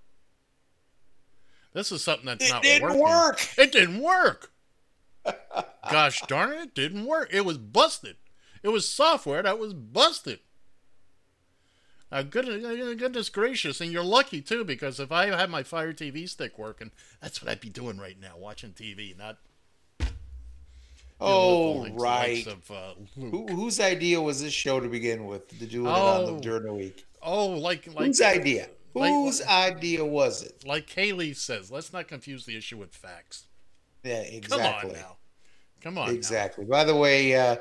[1.76, 3.02] This is something that's it not didn't working.
[3.02, 3.48] work.
[3.58, 4.50] It didn't work.
[5.90, 7.28] Gosh darn it, it didn't work.
[7.30, 8.16] It was busted.
[8.62, 10.38] It was software that was busted.
[12.10, 15.50] Uh, now, goodness, uh, uh, goodness gracious, and you're lucky too, because if I had
[15.50, 19.36] my Fire TV stick working, that's what I'd be doing right now, watching TV, not.
[20.00, 20.06] know,
[21.20, 22.46] Oh, right.
[22.46, 25.46] Of, uh, Who, whose idea was this show to begin with?
[25.58, 26.34] To do it on Oh.
[26.36, 27.04] the, during the week.
[27.20, 28.68] Oh, like like Whose idea?
[29.00, 30.64] Like- Whose idea was it?
[30.66, 33.46] like Kayleigh says, let's not confuse the issue with facts.
[34.02, 34.90] Yeah, exactly.
[34.90, 35.16] Come on now.
[35.82, 36.06] Come on.
[36.08, 36.12] now.
[36.14, 36.64] Exactly.
[36.64, 37.56] By the way, uh,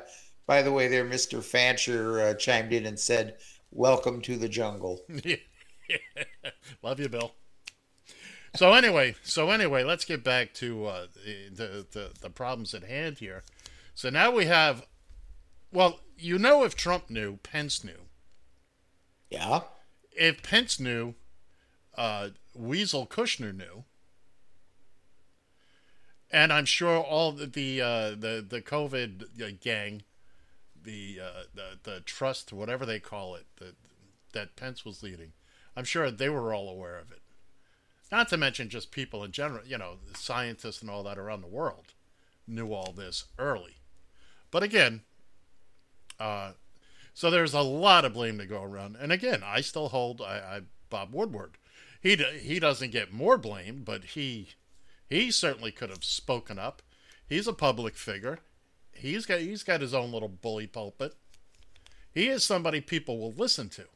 [0.46, 3.36] by the way, there, Mister Fancher uh, chimed in and said,
[3.72, 5.04] "Welcome to the jungle."
[6.82, 7.32] Love you, Bill.
[8.54, 11.06] So anyway, so anyway, let's get back to uh,
[11.52, 13.42] the, the the problems at hand here.
[13.94, 14.86] So now we have,
[15.72, 18.06] well, you know, if Trump knew, Pence knew.
[19.30, 19.62] Yeah.
[20.12, 21.14] If Pence knew,
[21.96, 23.84] uh, Weasel Kushner knew,
[26.30, 30.02] and I'm sure all the the uh, the, the COVID uh, gang,
[30.82, 33.76] the, uh, the the trust, whatever they call it, that
[34.32, 35.32] that Pence was leading,
[35.76, 37.20] I'm sure they were all aware of it.
[38.12, 41.48] Not to mention just people in general, you know, scientists and all that around the
[41.48, 41.94] world
[42.46, 43.76] knew all this early.
[44.50, 45.02] But again,
[46.20, 46.52] uh,
[47.14, 48.96] so there's a lot of blame to go around.
[49.00, 51.58] And again, I still hold I, I Bob Woodward.
[52.00, 54.50] He d- he doesn't get more blame, but he
[55.08, 56.82] he certainly could have spoken up.
[57.28, 58.40] He's a public figure.
[58.92, 61.14] He's got he's got his own little bully pulpit.
[62.12, 63.86] He is somebody people will listen to.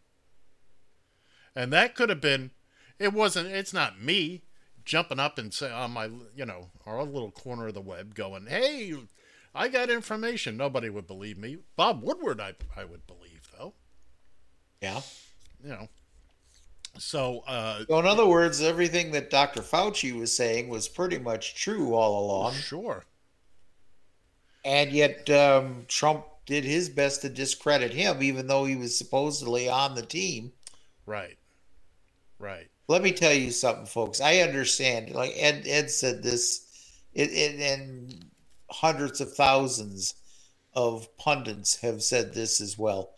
[1.54, 2.50] And that could have been
[2.98, 4.42] it wasn't it's not me
[4.84, 8.46] jumping up and say on my you know our little corner of the web going,
[8.46, 8.94] "Hey,
[9.54, 11.58] I got information." Nobody would believe me.
[11.76, 13.74] Bob Woodward I I would believe though.
[14.80, 15.00] Yeah.
[15.62, 15.88] You know.
[16.98, 19.60] So, uh So in other words, everything that Dr.
[19.62, 23.04] Fauci was saying was pretty much true all along, sure.
[24.64, 29.68] and yet um, Trump did his best to discredit him, even though he was supposedly
[29.68, 30.52] on the team.
[31.06, 31.38] Right.
[32.38, 32.70] Right.
[32.88, 34.20] Let me tell you something, folks.
[34.20, 35.10] I understand.
[35.10, 36.66] Like Ed, Ed said this,
[37.14, 38.24] it, it, and
[38.70, 40.14] hundreds of thousands
[40.74, 43.14] of pundits have said this as well.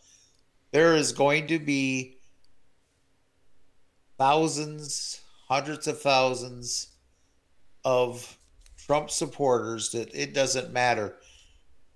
[0.73, 2.19] There is going to be
[4.19, 6.89] thousands, hundreds of thousands
[7.85, 8.39] of
[8.77, 11.17] Trump supporters that it doesn't matter.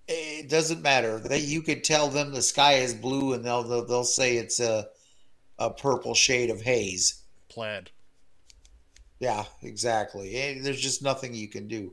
[0.08, 1.18] It doesn't matter.
[1.18, 4.60] That you could tell them the sky is blue, and they'll they'll, they'll say it's
[4.60, 4.88] a
[5.58, 7.22] a purple shade of haze.
[7.48, 7.90] Plaid.
[9.18, 10.34] Yeah, exactly.
[10.36, 11.92] Eh, There's just nothing you can do.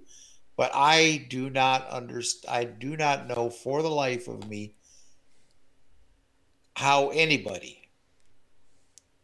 [0.58, 2.56] But I do not understand.
[2.56, 4.76] I do not know for the life of me
[6.76, 7.90] how anybody,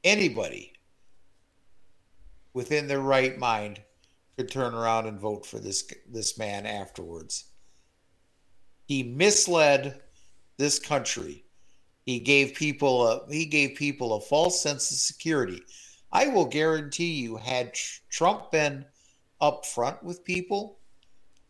[0.03, 0.73] anybody
[2.53, 3.81] within their right mind
[4.37, 7.45] could turn around and vote for this this man afterwards.
[8.87, 10.01] He misled
[10.57, 11.45] this country.
[12.05, 15.61] He gave people a he gave people a false sense of security.
[16.11, 17.73] I will guarantee you, had
[18.09, 18.85] Trump been
[19.41, 20.79] upfront with people,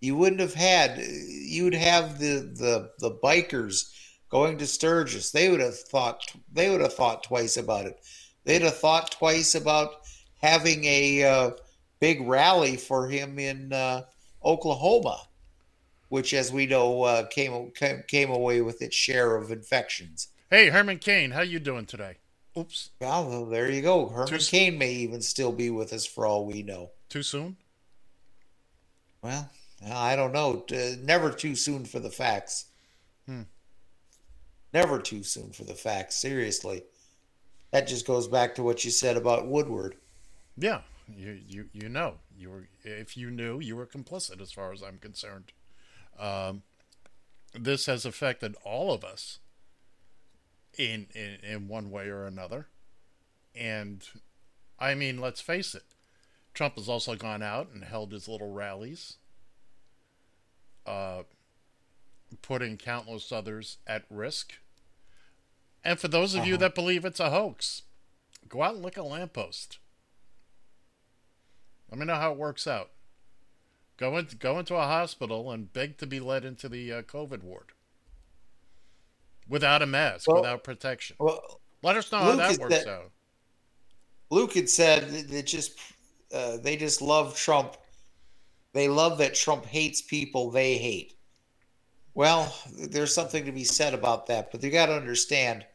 [0.02, 0.98] you wouldn't have had.
[0.98, 3.92] You'd have the the the bikers
[4.30, 5.32] going to Sturgis.
[5.32, 6.24] They would have thought.
[6.52, 8.00] They would have thought twice about it.
[8.46, 9.92] They'd have thought twice about
[10.40, 11.52] having a uh,
[12.00, 14.04] big rally for him in uh,
[14.44, 15.22] Oklahoma,
[16.10, 20.30] which, as we know, uh, came came came away with its share of infections.
[20.50, 22.18] Hey, Herman Cain, how you doing today?
[22.58, 22.90] Oops.
[23.00, 24.08] Well, well, there you go.
[24.10, 26.90] Herman Too- Cain may even still be with us for all we know.
[27.08, 27.58] Too soon?
[29.22, 29.50] Well,
[29.92, 30.66] I don't know.
[30.72, 32.66] Uh, Never too soon for the facts.
[33.26, 33.44] Hmm.
[34.74, 36.16] Never too soon for the facts.
[36.16, 36.84] Seriously,
[37.72, 39.96] that just goes back to what you said about Woodward.
[40.60, 44.74] Yeah, you you you know you were if you knew you were complicit as far
[44.74, 45.54] as I'm concerned.
[46.20, 46.64] Um,
[47.54, 49.40] this has affected all of us
[50.78, 52.68] in in in one way or another,
[53.56, 54.06] and
[54.78, 55.84] I mean, let's face it.
[56.54, 59.16] Trump has also gone out and held his little rallies,
[60.86, 61.24] uh,
[62.42, 64.56] putting countless others at risk.
[65.86, 66.62] And for those of you Uh-huh.
[66.62, 67.84] that believe it's a hoax,
[68.50, 69.78] go out and lick a lamppost.
[71.90, 72.92] Let me know how it works out.
[73.98, 77.44] Go in, go into a hospital and beg to be let into the uh, COVID
[77.44, 77.72] ward
[79.48, 81.16] without a mask, Well- without protection.
[81.20, 83.12] Well, Let us know how that works that- out.
[84.30, 85.80] Luke had said that just
[86.32, 87.76] uh, they just love Trump.
[88.74, 91.16] They love that Trump hates people they hate.
[92.14, 95.66] Well, there's something to be said about that, but you got to understand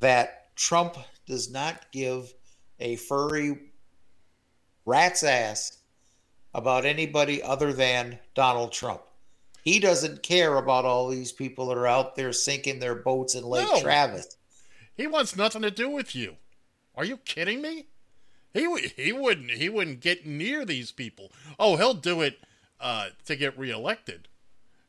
[0.00, 0.96] that Trump
[1.26, 2.32] does not give
[2.80, 3.67] a furry
[4.88, 5.78] rat's ass
[6.54, 9.02] about anybody other than Donald Trump.
[9.62, 13.44] He doesn't care about all these people that are out there sinking their boats in
[13.44, 13.80] Lake No.
[13.80, 14.36] Travis.
[14.96, 16.36] He wants nothing to do with you.
[16.96, 17.86] Are you kidding me?
[18.54, 21.30] He he wouldn't he wouldn't get near these people.
[21.58, 22.40] Oh, he'll do it
[22.80, 24.26] uh, to get reelected.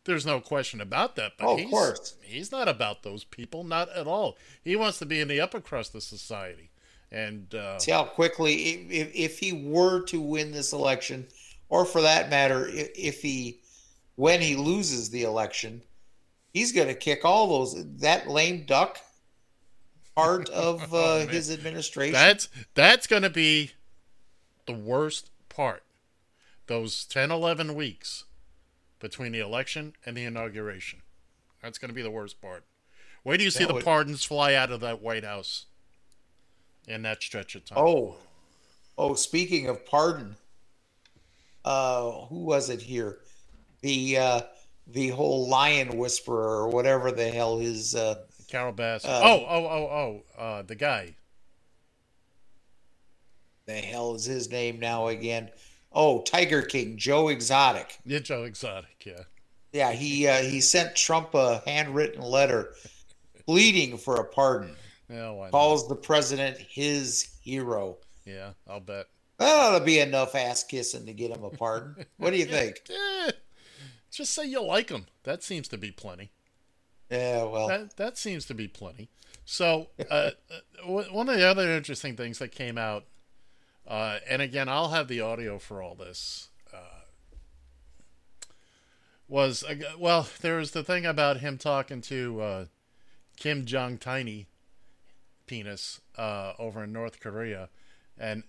[0.06, 1.34] There's no question about that.
[1.38, 2.16] But Oh, of he's, course.
[2.22, 4.38] he's not about those people, not at all.
[4.64, 6.69] He wants to be in the upper crust of society.
[7.12, 11.28] And uh, See how quickly, if, if, if he were to win this election,
[11.70, 13.62] or for that matter, if, he,
[14.16, 15.82] when he loses the election,
[16.54, 19.00] he's going to kick all those that lame duck
[20.16, 22.14] part of uh, his administration.
[22.14, 23.72] that's that's going to be
[24.66, 25.84] the worst part.
[26.68, 28.26] Those 10, 11 weeks
[29.00, 31.02] between the election and the inauguration.
[31.64, 32.64] That's going to be the worst part.
[33.24, 35.66] Wait do you see the pardons fly out of that White House
[36.88, 37.78] in that stretch of time.
[37.78, 38.16] Oh,
[38.98, 40.36] oh, speaking of pardon,
[41.66, 43.20] uh, who was it here?
[43.82, 44.42] The uh,
[44.88, 48.16] the whole lion whisperer or whatever the hell his uh,
[48.48, 49.06] Carol Bass.
[49.06, 51.16] uh, oh, oh, oh, oh, uh, the guy.
[53.66, 55.50] the hell is his name now again?
[55.92, 58.00] Oh, Tiger King, Joe Exotic.
[58.06, 59.24] Yeah, Joe Exotic, yeah.
[59.72, 62.74] Yeah, he uh, he sent Trump a handwritten letter
[63.46, 64.76] pleading for a pardon.
[65.10, 65.52] Yeah, why not?
[65.52, 67.98] Calls the president his hero.
[68.26, 69.08] Yeah, I'll bet.
[69.38, 72.06] That ought to be enough ass kissing to get him a pardon.
[72.18, 72.82] What do you think?
[72.90, 73.32] Eh,
[74.12, 75.06] just say you like him.
[75.24, 76.32] That seems to be plenty.
[77.10, 79.10] Yeah, well, That that seems to be plenty.
[79.46, 83.06] So, uh, uh, one of the other interesting things that came out,
[83.88, 86.50] uh, and again, I'll have the audio for all this.
[86.72, 86.78] Uh,
[89.28, 92.66] was uh, well, there was the thing about him talking to uh,
[93.38, 94.46] Kim Jong Tiny
[95.50, 97.70] penis uh, over in North Korea,
[98.18, 98.44] and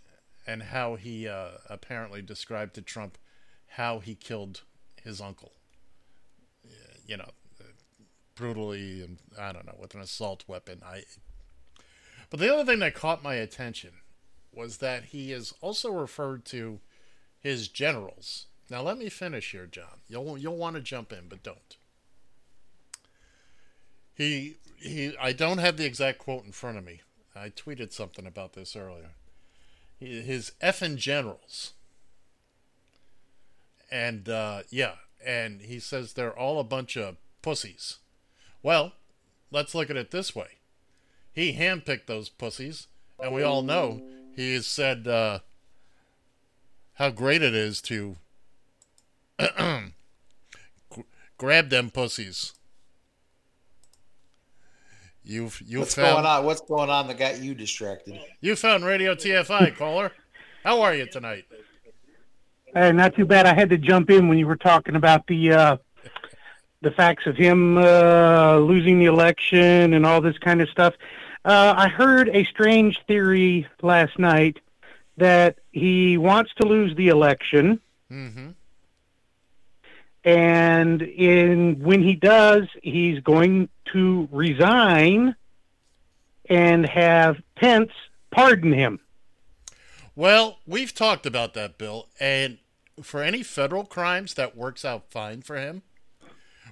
[0.47, 3.17] and how he uh, apparently described to Trump
[3.77, 4.63] how he killed
[5.03, 5.53] his uncle.
[7.07, 7.31] You know,
[8.37, 10.83] brutally and I don't know with an assault weapon.
[10.85, 11.05] I.
[12.29, 13.91] But the other thing that caught my attention
[14.53, 16.81] was that he is also referred to
[17.41, 18.47] his generals.
[18.69, 20.03] Now let me finish here, John.
[20.07, 21.77] You'll you'll want to jump in, but don't.
[24.21, 25.17] He he.
[25.19, 27.01] I don't have the exact quote in front of me.
[27.35, 29.13] I tweeted something about this earlier.
[29.99, 31.73] He, his effing generals.
[33.91, 37.97] And uh, yeah, and he says they're all a bunch of pussies.
[38.63, 38.93] Well,
[39.51, 40.59] let's look at it this way.
[41.33, 44.03] He handpicked those pussies, and we all know
[44.37, 45.39] he has said uh,
[46.97, 48.17] how great it is to
[51.39, 52.53] grab them pussies.
[55.23, 56.45] You've you what's found going on?
[56.45, 58.19] What's going on that got you distracted?
[58.41, 60.13] you found Radio TFI caller.
[60.65, 61.45] How are you tonight?
[62.75, 63.47] Hey, not too bad.
[63.47, 65.77] I had to jump in when you were talking about the uh,
[66.83, 70.95] the facts of him uh, losing the election and all this kind of stuff.
[71.45, 74.59] Uh, I heard a strange theory last night
[75.17, 77.81] that he wants to lose the election,
[78.11, 78.51] Mm-hmm.
[80.25, 85.35] And in when he does, he's going to resign
[86.49, 87.91] and have Pence
[88.31, 89.01] pardon him.
[90.17, 92.59] Well, we've talked about that, Bill, and
[93.03, 95.83] for any federal crimes, that works out fine for him.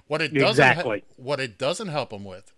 [0.07, 1.03] What it doesn't Exactly.
[1.17, 2.51] what it doesn't help him with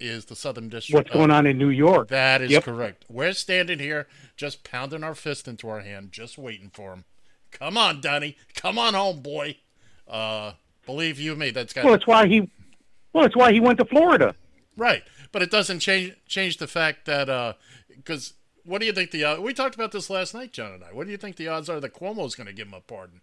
[0.00, 0.94] is the Southern District.
[1.08, 2.08] What's going on in New York?
[2.08, 2.64] That is Yep.
[2.64, 3.04] correct.
[3.08, 4.06] We're standing here,
[4.36, 7.04] just pounding our fist into our hand, just waiting for him.
[7.50, 8.36] Come on, Donnie.
[8.54, 9.56] Come on home, boy.
[10.08, 10.52] Uh,
[10.86, 12.50] believe you me, that's got Well, it's why he.
[13.12, 14.34] Well, it's why he went to Florida.
[14.76, 15.02] Right,
[15.32, 17.56] but it doesn't change change the fact that
[17.88, 18.34] because
[18.68, 20.92] what do you think the uh, we talked about this last night, John and I.
[20.92, 23.22] What do you think the odds are that Cuomo's going to give him a pardon?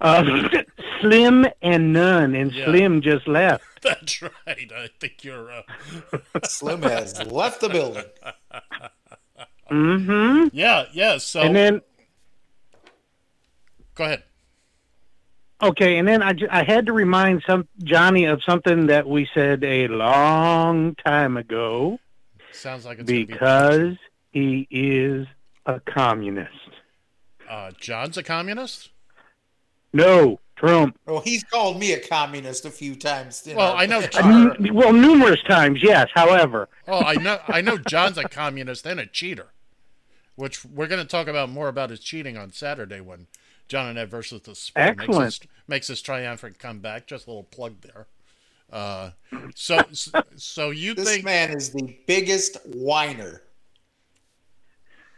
[0.00, 0.48] Uh,
[1.00, 2.66] Slim and none, and Yeah.
[2.66, 3.64] Slim just left.
[3.82, 4.30] That's right.
[4.46, 5.50] I think you're.
[5.50, 5.62] Uh,
[6.44, 8.04] Slim has left the building.
[9.70, 10.48] Mm-hmm.
[10.52, 11.16] Yeah, yeah.
[11.18, 11.80] So And then
[13.94, 14.24] go ahead.
[15.62, 19.62] Okay, and then I, I had to remind some Johnny of something that we said
[19.62, 21.98] a long time ago
[22.52, 23.96] Sounds like it's gonna be- because
[24.32, 25.26] he is
[25.66, 26.50] a communist.
[27.48, 28.88] uh, John's a communist.
[29.92, 30.98] No, Trump.
[31.06, 33.42] Well, he's called me a communist a few times.
[33.46, 34.66] Well, our- I know Uh, John.
[34.66, 36.08] n- well, numerous times, yes.
[36.14, 37.38] However, Oh, I know.
[37.48, 39.48] I know John's a communist and a cheater,
[40.36, 43.26] which we're going to talk about more about his cheating on Saturday when
[43.70, 45.24] John and Ed versus the Spread makes Excellent.
[45.26, 47.06] his, makes his triumphant comeback.
[47.06, 48.08] Just a little plug there.
[48.70, 49.10] Uh,
[49.54, 49.80] so,
[50.36, 53.42] so you This think man is the biggest whiner.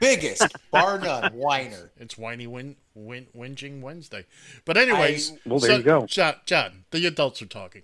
[0.01, 1.93] Biggest, bar none, whiner.
[1.97, 4.27] it's whiny win, win, whinging Wednesday?
[4.67, 6.07] But anyways, I- Well, there so- you go.
[6.07, 7.83] John, John, the adults are talking.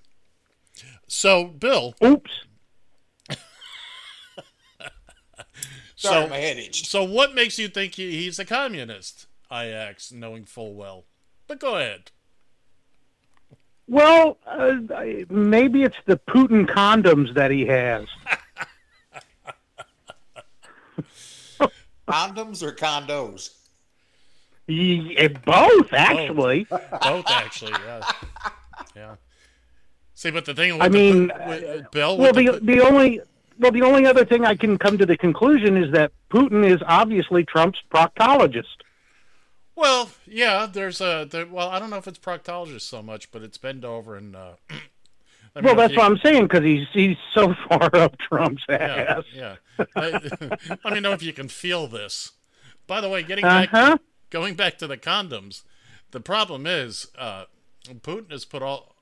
[1.07, 2.31] So, Bill, oops.
[5.97, 6.87] Sorry, so my head itched.
[6.87, 9.28] So what makes you think he, he's a communist?
[9.51, 11.05] I asked, knowing full well.
[11.47, 12.11] But go ahead.
[13.87, 14.77] Well, uh,
[15.31, 18.07] maybe it's the Putin condoms that he has.
[22.07, 23.51] Condoms or condos?
[24.67, 26.65] Ye- eh, both, actually.
[26.71, 28.01] Both actually, yeah,
[28.97, 29.15] yeah.
[30.15, 33.21] See, but the thing with I the- mean, with, Bill, Well, with the the only
[33.59, 36.81] well the only other thing I can come to the conclusion is that Putin is
[36.87, 38.65] obviously Trump's proctologist.
[39.79, 40.67] Well, yeah.
[40.71, 43.85] There's a there, well, I don't know if it's proctologist so much, but it's bent
[43.85, 44.35] over and.
[44.37, 44.53] Uh,
[45.55, 48.17] let me Well, know that's you- what I'm saying because he's he's so far up
[48.19, 49.25] Trump's Yeah, ass.
[49.35, 49.57] yeah.
[49.97, 50.21] I-
[50.85, 52.33] Let me know if you can feel this.
[52.87, 53.99] By the way, getting back huh.
[54.31, 55.63] going back to the condoms,
[56.11, 57.45] the problem is uh,
[57.87, 58.95] Putin has put all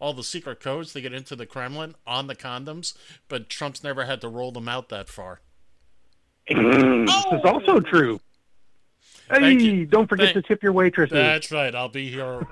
[0.00, 2.94] all the secret codes to get into the Kremlin on the condoms,
[3.28, 5.40] but Trump's never had to roll them out that far.
[6.48, 6.56] this
[7.32, 8.20] is also true.
[9.30, 11.12] Hey, don't forget Thank- to tip your waitresses.
[11.12, 11.74] That's right.
[11.74, 12.46] I'll be here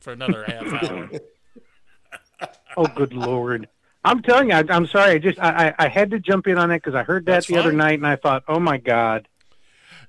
[0.00, 1.10] for another half hour.
[2.76, 3.68] Oh, good lord!
[4.04, 5.12] I'm telling you, I, I'm sorry.
[5.14, 7.32] I just I, I I had to jump in on it because I heard that
[7.32, 9.26] That's the other night and I thought, oh my god,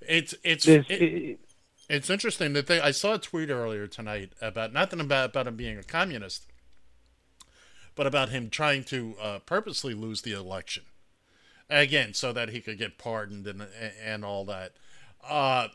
[0.02, 0.86] It's it's this.
[0.90, 1.40] it-
[1.90, 2.80] it's interesting that they.
[2.80, 6.46] I saw a tweet earlier tonight about nothing about about him being a communist,
[7.96, 10.84] but about him trying to uh, purposely lose the election
[11.68, 13.66] again, so that he could get pardoned and
[14.06, 14.74] and all that.
[15.28, 15.68] Uh,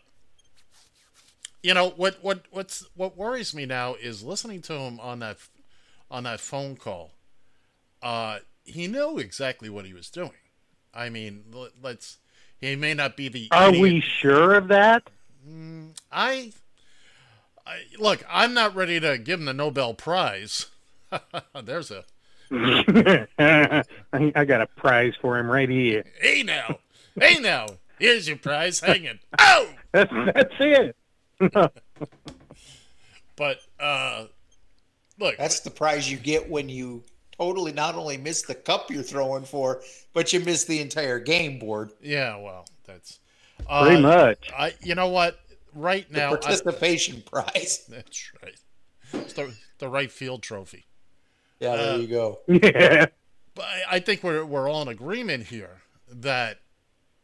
[1.62, 5.38] you know what what what's what worries me now is listening to him on that
[6.11, 7.12] on that phone call.
[8.03, 10.30] Uh, he knew exactly what he was doing.
[10.92, 12.18] I mean, let- let's.
[12.61, 13.49] He may not be the.
[13.51, 15.03] Are idiot- we sure of that?
[16.12, 16.53] I,
[17.66, 18.24] I look.
[18.30, 20.66] I'm not ready to give him the Nobel Prize.
[21.64, 22.05] There's a.
[23.38, 26.05] I got a prize for him right here.
[26.20, 26.78] hey now,
[27.18, 27.66] hey now.
[27.99, 28.80] Here's your prize.
[28.80, 29.18] Hang it.
[29.38, 30.97] Oh, That's that's it.
[33.36, 34.26] but uh,
[35.18, 35.36] look.
[35.36, 37.03] That's the prize you get when you
[37.38, 39.82] totally not only miss the cup you're throwing for,
[40.12, 41.92] but you miss the entire game board.
[42.01, 43.20] Yeah, well, that's
[43.68, 44.51] Pretty uh, much.
[44.57, 44.74] I.
[44.82, 45.38] You know what?
[45.74, 47.84] Right The now, I, participation prize.
[47.88, 48.55] that's right.
[49.12, 50.86] It's the the right field trophy.
[51.61, 52.40] Yeah, there Uh, you go.
[52.49, 53.07] Yeah.
[53.55, 56.59] But I- I think we're we're all in agreement here that,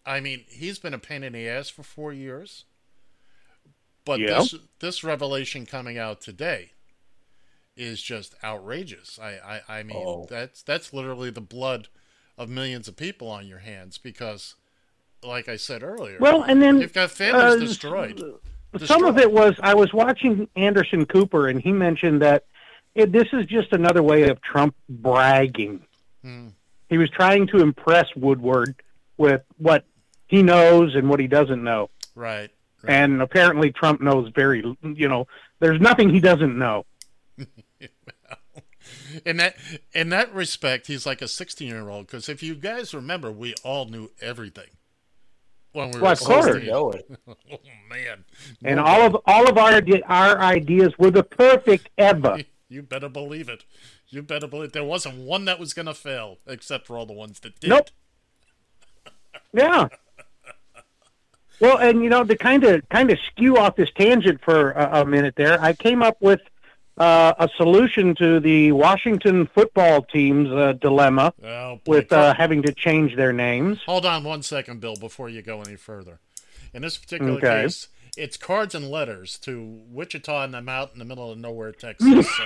[0.07, 2.64] I mean, he's been a pain in the ass for four years.
[4.05, 4.38] But Yeah.
[4.40, 6.70] this this revelation coming out today
[7.76, 9.18] is just outrageous.
[9.20, 10.26] I I, I mean Oh.
[10.28, 11.88] that's that's literally the blood
[12.38, 14.55] of millions of people on your hands because,
[15.22, 18.22] like I said earlier, Well, and then you've got families uh, destroyed.
[18.84, 22.44] Some of it was I was watching Anderson Cooper, and he mentioned that
[22.94, 25.84] it, this is just another way of Trump bragging.
[26.22, 26.48] Hmm.
[26.88, 28.74] He was trying to impress Woodward
[29.16, 29.84] with what
[30.30, 31.90] he knows and what he doesn't know.
[32.14, 32.50] Right.
[32.86, 35.26] And apparently, Trump knows very, you know,
[35.58, 36.86] there's nothing he doesn't know.
[39.26, 39.56] in that
[39.92, 42.06] in that respect, he's like a sixteen year old.
[42.06, 44.70] Because if you guys remember, we all knew everything
[45.72, 46.44] when we Well, were of course.
[46.46, 46.66] 16.
[46.70, 47.10] Know it.
[47.28, 47.58] oh
[47.88, 48.24] man!
[48.64, 52.38] And all of all of our our ideas were the perfect ever.
[52.72, 53.64] You better believe it.
[54.10, 54.72] You better believe it.
[54.74, 57.68] there wasn't one that was gonna fail, except for all the ones that did.
[57.70, 57.88] Nope.
[59.52, 59.88] Yeah.
[61.61, 65.00] Well, and you know, to kind of kind of skew off this tangent for a,
[65.02, 66.40] a minute there, I came up with
[66.96, 72.72] uh, a solution to the Washington football team's uh, dilemma Oh, with uh, having to
[72.72, 73.78] change their names.
[73.86, 76.20] Hold on one second, Bill, before you go any further.
[76.74, 77.62] In this particular Okay.
[77.62, 81.72] case, it's cards and letters to Wichita and I'm out in the middle of nowhere,
[81.72, 82.28] Texas.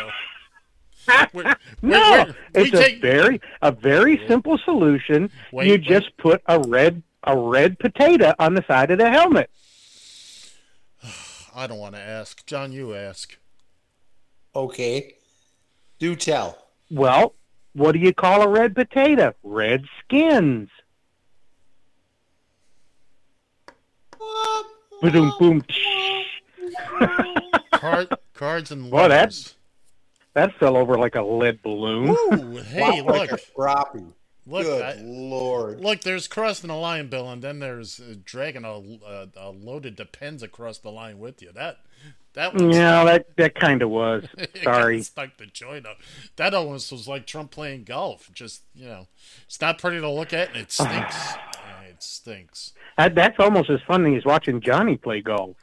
[1.07, 5.31] So we're- No, we're- we it's a take- very a very simple solution.
[5.53, 5.83] Wait, you wait.
[5.83, 9.51] just put a red a red potato on the side of the helmet?
[11.55, 12.45] I don't want to ask.
[12.47, 13.37] John, you ask.
[14.57, 15.15] Okay.
[15.99, 16.59] Do tell.
[16.91, 17.35] Well,
[17.73, 19.35] what do you call a red potato?
[19.43, 20.69] Red skins.
[25.03, 25.65] Boom, boom.
[27.73, 28.91] Card, cards and letters.
[28.91, 29.55] Boy, that-
[30.35, 32.09] That fell over like a lead balloon.
[32.11, 33.41] Ooh, hey, Wow, like look.
[33.41, 34.13] a crappie.
[34.47, 35.81] Look, Good I- lord.
[35.81, 38.73] Look, there's crossing the line, Bill, and then there's uh, dragging a,
[39.07, 41.51] a, a loaded depends across the line with you.
[41.53, 41.79] That
[42.35, 44.25] that was Yeah, that that kind of was.
[44.63, 45.01] Sorry.
[45.03, 45.97] stuck the joint up.
[46.37, 48.29] That almost was like Trump playing golf.
[48.35, 49.07] Just you know,
[49.47, 50.91] it's not pretty to look at, and it stinks.
[51.55, 52.73] Yeah, it stinks.
[52.99, 55.57] That, that's almost as funny as watching Johnny play golf.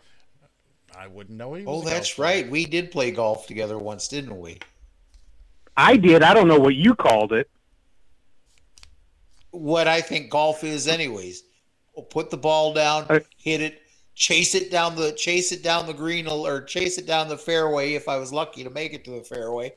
[0.98, 1.66] I wouldn't know he.
[1.66, 2.42] Oh, Was a that's golf player.
[2.44, 2.50] right.
[2.52, 4.58] We did play golf together once, didn't we?
[5.78, 6.24] I did.
[6.24, 7.48] I don't know what you called it.
[9.52, 11.43] What I think golf is, anyways.
[11.95, 13.06] We'll put the ball down,
[13.38, 13.82] hit it,
[14.16, 17.93] chase it down the chase it down the green or chase it down the fairway
[17.93, 19.74] if I was lucky to make it to the fairway,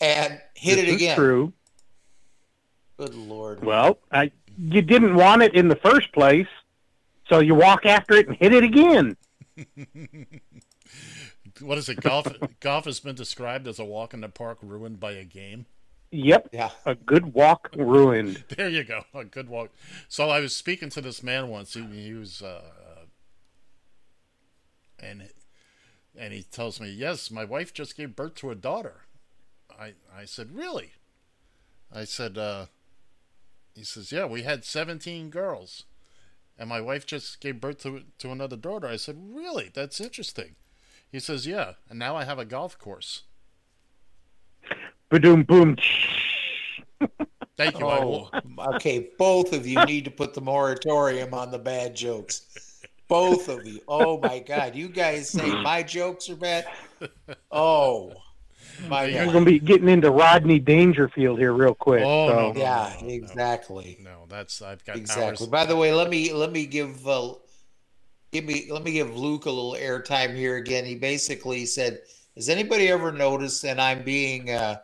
[0.00, 1.16] and hit This it is again.
[1.16, 1.52] True.
[2.96, 3.64] Good lord.
[3.64, 6.46] Well, I, you didn't want it in the first place,
[7.28, 9.16] so you walk after it and hit it again.
[11.60, 12.00] What is it?
[12.00, 12.26] Golf.
[12.60, 15.66] golf has been described as a walk in the park ruined by a game.
[16.10, 16.48] Yep.
[16.52, 16.70] Yeah.
[16.86, 18.44] A good walk ruined.
[18.56, 19.04] There you go.
[19.14, 19.70] A good walk.
[20.08, 21.74] So I was speaking to this man once.
[21.74, 22.62] He, he was, uh,
[24.98, 25.28] and
[26.16, 29.02] and he tells me, "Yes, my wife just gave birth to a daughter."
[29.70, 30.92] I I said, "Really?"
[31.92, 32.66] I said, uh,
[33.74, 35.84] "He says, yeah, we had 17 girls,
[36.58, 39.70] and my wife just gave birth to to another daughter." I said, "Really?
[39.74, 40.56] That's interesting."
[41.10, 43.24] He says, "Yeah, and now I have a golf course."
[45.10, 45.76] Boom, boom.
[47.56, 47.84] Thank you.
[47.84, 49.10] Oh, okay.
[49.18, 52.46] Both of you need to put the moratorium on the bad jokes.
[53.08, 53.80] Both of you.
[53.86, 54.74] Oh my God.
[54.74, 56.66] You guys say my jokes are bad.
[57.50, 58.12] Oh
[58.88, 59.32] my We're God.
[59.32, 62.02] going to be getting into Rodney Dangerfield here real quick.
[62.04, 62.36] Oh, so.
[62.36, 62.60] no, no.
[62.60, 63.98] Yeah, exactly.
[64.02, 65.46] No, that's I've got Exactly.
[65.46, 65.50] powers.
[65.50, 67.34] By the way, let me let me give uh,
[68.32, 70.84] give me let me give Luke a little airtime here again.
[70.84, 72.00] He basically said,
[72.36, 74.78] "Has anybody ever noticed?" And I'm being uh,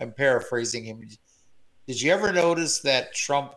[0.00, 1.06] I'm paraphrasing him.
[1.86, 3.54] Did you ever notice that Trump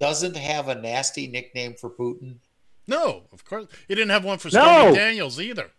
[0.00, 2.36] doesn't have a nasty nickname for Putin?
[2.86, 3.66] No, of course.
[3.86, 4.62] He didn't have one for No.
[4.62, 5.70] Stormy Daniels either.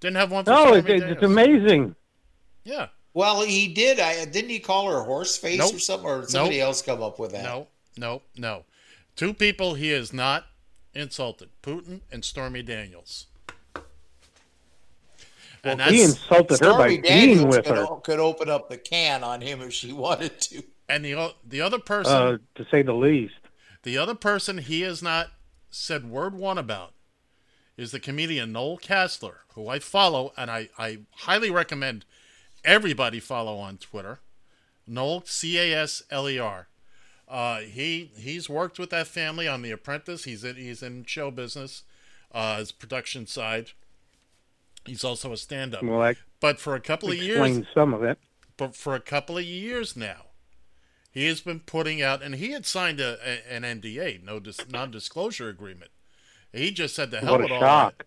[0.00, 1.94] Didn't have one for No, Stormy it's, it's amazing.
[2.64, 2.88] Yeah.
[3.12, 3.98] Well, he did.
[3.98, 5.74] I didn't he call her horse face Nope.
[5.74, 6.66] or something, or did somebody Nope.
[6.66, 7.42] else come up with that?
[7.42, 7.66] No,
[7.96, 8.64] no, no.
[9.16, 10.46] Two people he has not
[10.94, 13.26] insulted Putin and Stormy Daniels.
[15.62, 19.22] And he insulted her by Stormy being with could, her, could open up the can
[19.22, 20.62] on him if she wanted to.
[20.88, 23.34] and the the other person uh, to say the least.
[23.82, 25.28] The other person he has not
[25.70, 26.92] said word one about
[27.76, 32.04] is the comedian Noel Casler, who I follow and I, I highly recommend
[32.64, 34.20] everybody follow on Twitter.
[34.86, 36.68] Noel C A S L E R.
[37.28, 40.24] Uh, he he's worked with that family on The Apprentice.
[40.24, 41.84] He's in he's in show business,
[42.32, 43.70] uh, his production side.
[44.86, 45.82] He's also a stand-up.
[45.82, 48.18] Well, that but for a couple of years, some of it.
[48.56, 50.26] but for a couple of years now,
[51.12, 54.58] he has been putting out, and he had signed a, a- an NDA, no dis,
[54.70, 55.90] non-disclosure agreement.
[56.52, 57.98] He just said the hell What a with all shock.
[57.98, 58.06] that.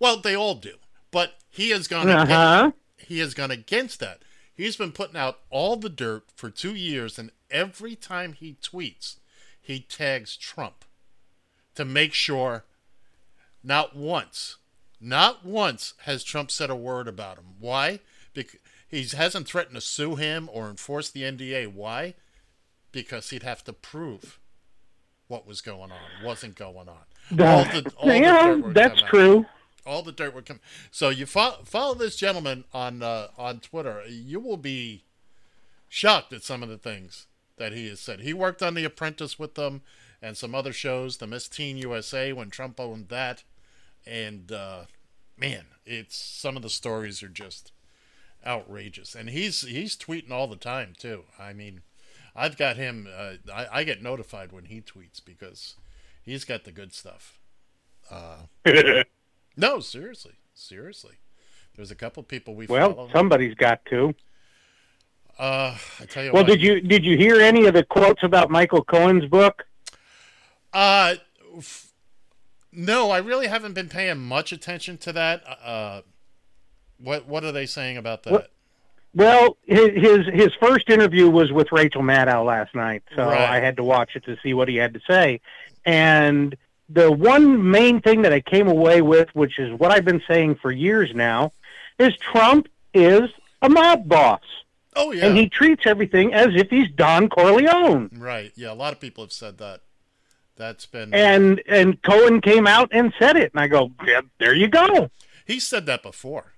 [0.00, 0.76] Well, they all do,
[1.10, 2.08] but he has gone.
[2.08, 2.70] Uh-huh.
[2.72, 4.22] Against, he has gone against that.
[4.54, 9.16] He's been putting out all the dirt for two years, and every time he tweets,
[9.60, 10.84] he tags Trump
[11.74, 12.64] to make sure.
[13.66, 14.56] Not once,
[15.00, 17.56] not once has Trump said a word about him.
[17.58, 18.00] Why?
[18.32, 21.72] Because he hasn't threatened to sue him or enforce the NDA.
[21.72, 22.14] Why?
[22.92, 24.38] Because he'd have to prove
[25.26, 27.40] what was going on, wasn't going on.
[27.40, 29.46] All the, all the yeah, dirt that's true.
[29.86, 30.60] All the dirt would come.
[30.90, 34.02] So you follow, follow this gentleman on uh, on Twitter.
[34.06, 35.04] You will be
[35.88, 37.26] shocked at some of the things
[37.56, 38.20] that he has said.
[38.20, 39.82] He worked on The Apprentice with them
[40.20, 43.42] and some other shows, the Miss Teen USA when Trump owned that,
[44.06, 44.84] and uh,
[45.36, 47.72] man, it's some of the stories are just
[48.46, 49.14] outrageous.
[49.14, 51.24] And he's he's tweeting all the time too.
[51.38, 51.80] I mean,
[52.36, 53.08] I've got him.
[53.14, 55.74] Uh, I, I get notified when he tweets because
[56.22, 57.38] he's got the good stuff.
[58.10, 58.46] Uh,
[59.56, 61.14] no, seriously, seriously.
[61.76, 63.08] There's a couple people we Well, follow.
[63.12, 64.14] somebody's got to.
[65.38, 66.48] Uh, I tell you Well, what.
[66.48, 69.64] did you did you hear any of the quotes about Michael Cohen's book?
[70.72, 71.14] Uh,
[71.58, 71.92] f-
[72.74, 75.42] no, I really haven't been paying much attention to that.
[75.64, 76.02] Uh,
[76.98, 78.48] what what are they saying about that?
[79.14, 83.40] Well, his his his first interview was with Rachel Maddow last night, so Right.
[83.40, 85.40] I had to watch it to see what he had to say.
[85.84, 86.56] And
[86.88, 90.56] the one main thing that I came away with, which is what I've been saying
[90.56, 91.52] for years now,
[91.98, 93.30] is Trump is
[93.62, 94.42] a mob boss,
[94.96, 95.26] Oh yeah.
[95.26, 98.10] and he treats everything as if he's Don Corleone.
[98.16, 98.52] Right.
[98.56, 98.72] Yeah.
[98.72, 99.80] A lot of people have said that.
[100.56, 101.12] That's been.
[101.12, 105.10] And and Cohen came out and said it, and I go, yeah, there you go.
[105.46, 106.52] He said that before.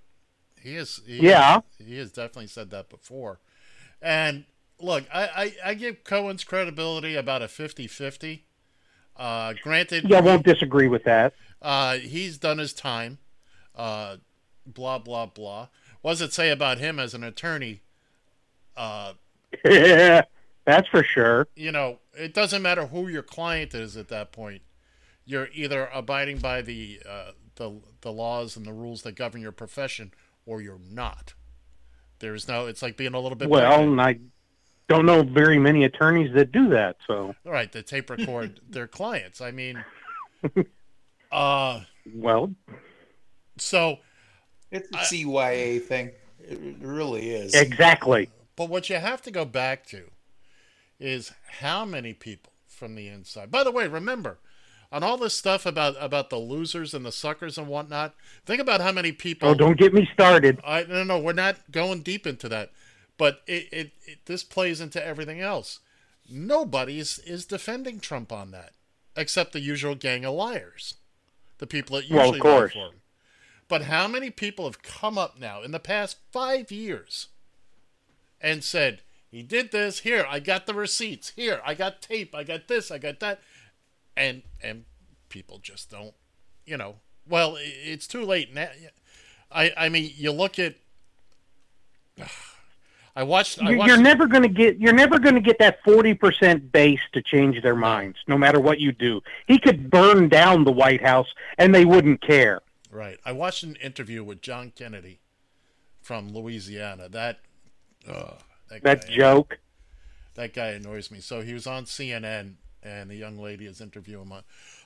[0.61, 1.01] He is.
[1.07, 1.61] He, Yeah.
[1.79, 3.41] He has definitely said that before.
[4.03, 4.45] And
[4.79, 8.45] look, I, I, I give Cohen's credibility about a 50 50.
[9.17, 11.33] Uh, granted, Yeah, I won't disagree with that.
[11.63, 13.19] uh, he's done his time.
[13.75, 14.17] Uh,
[14.67, 15.69] blah, blah, blah.
[16.03, 17.81] What does it say about him as an attorney?
[18.77, 19.15] Uh,
[19.65, 20.23] Yeah,
[20.67, 21.49] that's for sure.
[21.57, 24.63] you know, it doesn't matter who your client is at that point.
[25.25, 29.53] You're either abiding by the uh, the the laws and the rules that govern your
[29.53, 30.13] profession,
[30.45, 31.35] or you're not.
[32.19, 32.67] There's no.
[32.67, 33.49] It's like being a little bit.
[33.49, 34.19] Well, and I
[34.89, 36.97] don't know very many attorneys that do that.
[37.07, 39.41] So, All right, the tape record their clients.
[39.41, 39.85] I mean,
[41.33, 41.81] uh,
[42.15, 42.55] well,
[43.59, 43.99] so
[44.71, 46.13] It's a CYA thing.
[46.41, 47.55] It really is.
[47.55, 48.31] exactly.
[48.55, 50.09] But what you have to go back to
[50.99, 53.51] is how many people from the inside.
[53.51, 54.39] By the way, remember
[54.93, 58.15] on all this stuff about about the losers and the suckers and whatnot.
[58.45, 59.49] Think about how many people.
[59.49, 60.61] Oh, don't get me started.
[60.65, 62.71] I no no we're not going deep into that,
[63.19, 65.81] but it, it, it this plays into everything else.
[66.29, 68.73] Nobody is, is defending Trump on that,
[69.17, 70.95] except the usual gang of liars,
[71.59, 72.73] the people that usually Well, of course.
[72.73, 73.01] vote for him.
[73.69, 77.29] But how many people have come up now in the past five years
[78.41, 79.03] and said
[79.37, 79.99] he did this?
[79.99, 81.29] Here, I got the receipts.
[81.37, 82.35] Here, I got tape.
[82.35, 82.91] I got this.
[82.91, 83.43] I got that,
[84.17, 84.87] and and
[85.29, 86.15] people just don't,
[86.65, 86.97] you know.
[87.29, 88.71] Well, it's too late now.
[89.53, 90.77] I I mean, you look at.
[93.15, 93.61] I watched.
[93.61, 94.79] I You're, watched you're never going to get.
[94.79, 98.59] You're never going to get that forty percent base to change their minds, no matter
[98.59, 99.21] what you do.
[99.47, 101.29] He could burn down the White House,
[101.59, 102.63] and they wouldn't care.
[102.91, 103.19] Right.
[103.23, 105.21] I watched an interview with John Kennedy
[106.01, 107.11] from Louisiana.
[107.11, 107.41] That
[108.09, 108.37] uh,
[108.69, 109.59] that, That guy, joke.
[110.35, 111.21] that guy annoys me.
[111.21, 114.43] So he was on CNN, and the young lady is interviewing him.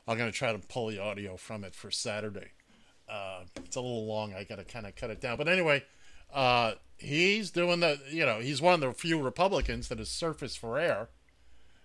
[0.06, 2.52] I'm going to try to pull the audio from it for Saturday.
[3.08, 4.34] Uh, it's a little long.
[4.34, 5.36] I got to kind of cut it down.
[5.36, 5.84] But anyway,
[6.32, 7.98] uh, he's doing the.
[8.10, 11.08] You know, he's one of the few Republicans that has surfaced for air,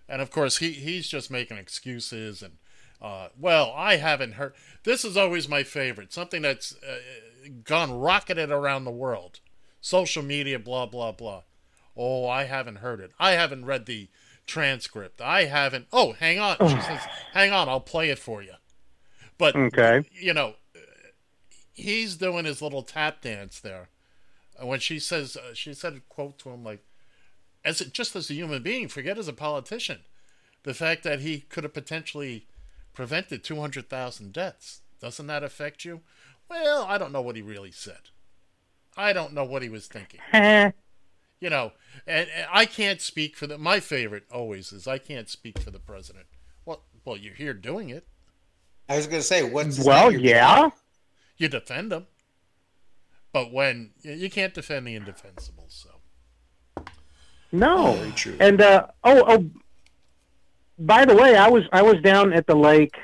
[0.08, 2.54] and of course he he's just making excuses and.
[3.02, 4.54] Uh, well, I haven't heard.
[4.84, 6.14] This is always my favorite.
[6.14, 6.96] Something that's uh,
[7.62, 9.40] gone rocketed around the world.
[9.82, 11.42] Social media, blah, blah, blah.
[11.96, 13.12] Oh, I haven't heard it.
[13.18, 14.08] I haven't read the
[14.46, 15.20] transcript.
[15.20, 15.86] I haven't.
[15.92, 16.56] Oh, hang on.
[16.58, 17.00] She says,
[17.32, 18.54] hang on, I'll play it for you.
[19.38, 20.02] But, Okay.
[20.12, 20.54] you know,
[21.72, 23.88] he's doing his little tap dance there.
[24.60, 26.82] When she says, uh, she said a quote to him like,
[27.64, 30.00] as a, just as a human being, forget as a politician,
[30.62, 32.46] the fact that he could have potentially
[32.94, 34.80] prevented 200,000 deaths.
[35.00, 36.00] Doesn't that affect you?
[36.48, 38.10] Well, I don't know what he really said.
[38.96, 40.20] I don't know what he was thinking.
[41.40, 41.72] You know,
[42.06, 43.58] and, and I can't speak for the.
[43.58, 46.26] My favorite always is I can't speak for the president.
[46.64, 48.06] Well, well, you're here doing it.
[48.88, 50.70] I was going to say, what's Well, yeah.
[51.36, 52.06] You defend them,
[53.32, 55.90] but when you- you can't defend the indefensible, so
[57.52, 57.92] No.
[57.94, 58.36] Very true.
[58.40, 59.50] And uh, oh, oh.
[60.78, 62.94] By the way, I was I was down at the lake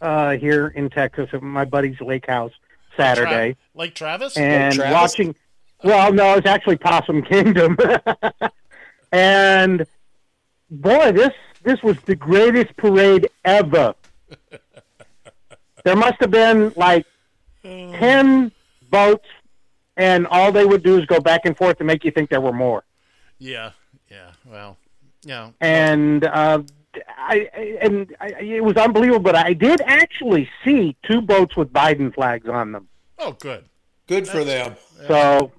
[0.00, 2.52] uh, here in Texas at my buddy's lake house
[2.96, 4.36] Saturday, Tra- like Travis.
[4.36, 4.92] and Travis?
[4.94, 5.34] watching.
[5.84, 7.76] Well, no, it's actually Possum Kingdom,
[9.12, 9.86] and
[10.70, 13.94] boy, this this was the greatest parade ever.
[15.84, 17.06] There must have been like
[17.62, 18.50] ten
[18.90, 19.26] boats,
[19.96, 22.40] and all they would do is go back and forth to make you think there
[22.40, 22.82] were more.
[23.38, 23.70] Yeah,
[24.10, 24.32] yeah.
[24.44, 24.76] Well,
[25.24, 25.50] yeah.
[25.60, 26.62] and uh,
[27.16, 29.20] I I- and I, it was unbelievable.
[29.20, 32.88] But I did actually see two boats with Biden flags on them.
[33.18, 33.64] Oh, good.
[34.08, 34.74] Good for them.
[35.06, 35.52] So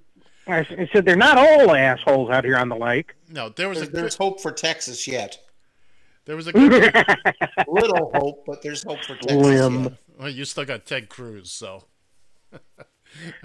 [0.50, 3.14] I s- I said they're not all assholes out here on the lake.
[3.30, 5.38] No, there was a There's, there's hope for Texas yet.
[6.26, 6.93] there was a good.
[7.68, 9.84] Little hope, but there's hope for Texas Slim.
[9.84, 9.93] yet.
[10.18, 11.86] well, you still got Ted Cruz, so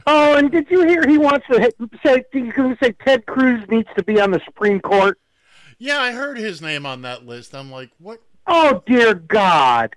[0.06, 1.74] Oh, and did you hear he wants to hit,
[2.04, 2.22] say?
[2.32, 5.18] He's going say Ted Cruz needs to be on the Supreme Court.
[5.78, 7.54] yeah, I heard his name on that list.
[7.54, 8.20] I'm like, what?
[8.46, 9.96] Oh dear God,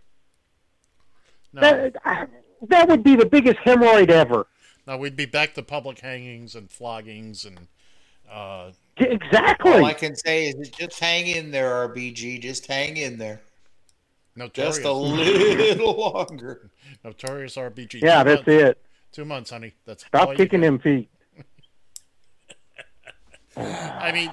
[1.51, 2.29] No, that
[2.69, 4.47] that would be the biggest hemorrhoid ever.
[4.87, 7.67] No, we'd be back to public hangings and floggings and
[8.31, 9.71] uh, Exactly.
[9.73, 12.41] All I can say is just hang in there, RBG.
[12.41, 13.41] Just hang in there.
[14.35, 16.71] notorious, Just a little longer.
[17.03, 18.01] notorious RBG.
[18.01, 18.77] yeah, Two that's months- it.
[19.11, 19.73] Two months, honey.
[19.85, 20.65] That's all Stop kicking got.
[20.67, 21.09] them feet.
[23.57, 24.31] I mean,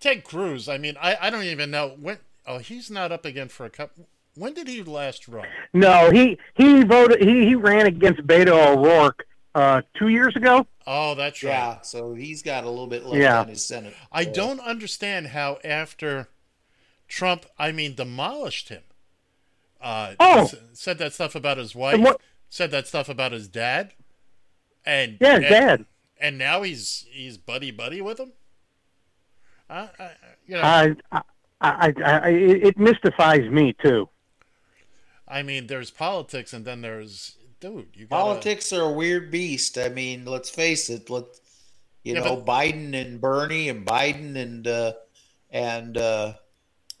[0.00, 0.68] Ted Cruz.
[0.68, 2.18] I mean, I, I don't even know when.
[2.46, 3.92] Oh, he's not up again for a cup.
[4.34, 5.46] When did he last run?
[5.72, 7.20] No, he he voted.
[7.22, 9.26] He he ran against Beto O'Rourke
[9.56, 10.66] uh, two years ago.
[10.86, 11.50] Oh, that's right.
[11.50, 13.40] Yeah, so he's got a little bit left Yeah.
[13.40, 13.94] on his Senate.
[14.12, 16.28] I So- don't understand how after
[17.08, 18.82] Trump, I mean, demolished him.
[19.80, 20.50] Uh, Oh.
[20.72, 21.98] said that stuff about his wife.
[22.00, 23.94] What- Said that stuff about his dad.
[24.84, 25.84] And Yeah, his and, dad.
[26.20, 28.32] And now he's he's buddy buddy with him.
[29.68, 30.10] I, I,
[30.46, 31.22] you know, I, I,
[31.60, 34.08] I, I, it it mystifies me too.
[35.28, 37.86] I mean, there's politics, and then there's dude.
[37.94, 39.78] You gotta, Politics are a weird beast.
[39.78, 41.08] I mean, let's face it.
[41.10, 41.24] Let
[42.04, 44.92] you Yeah, know, but- Biden and Bernie and Biden and uh,
[45.50, 46.34] and uh,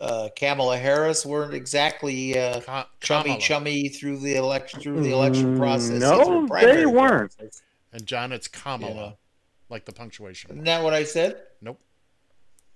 [0.00, 5.56] uh, Kamala Harris weren't exactly uh, Ka- chummy chummy through the election through the election
[5.56, 6.00] Mm, process.
[6.00, 7.36] No, they weren't.
[7.36, 7.62] process.
[7.92, 9.10] And John, it's Kamala, Yeah.
[9.70, 10.50] like the punctuation.
[10.50, 11.38] Isn't that what I said?
[11.62, 11.80] Nope.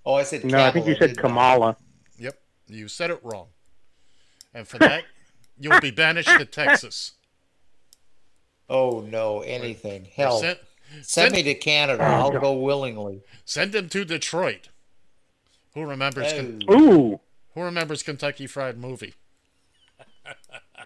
[0.06, 0.44] Oh, I said.
[0.44, 1.22] No, I think you said didn't I?
[1.22, 1.76] Kamala.
[2.18, 3.48] Yep, you said it wrong.
[4.54, 5.04] And for that,
[5.58, 7.12] you'll be banished to Texas.
[8.70, 10.02] Oh no, anything.
[10.02, 10.58] Or Hell, Send,
[10.92, 12.02] send send- me to Canada.
[12.04, 13.22] I'll go willingly.
[13.44, 14.68] send him to Detroit.
[15.74, 16.32] Who remembers?
[16.32, 17.20] Ken- Oh, Ooh.
[17.54, 19.14] who remembers Kentucky Fried Movie?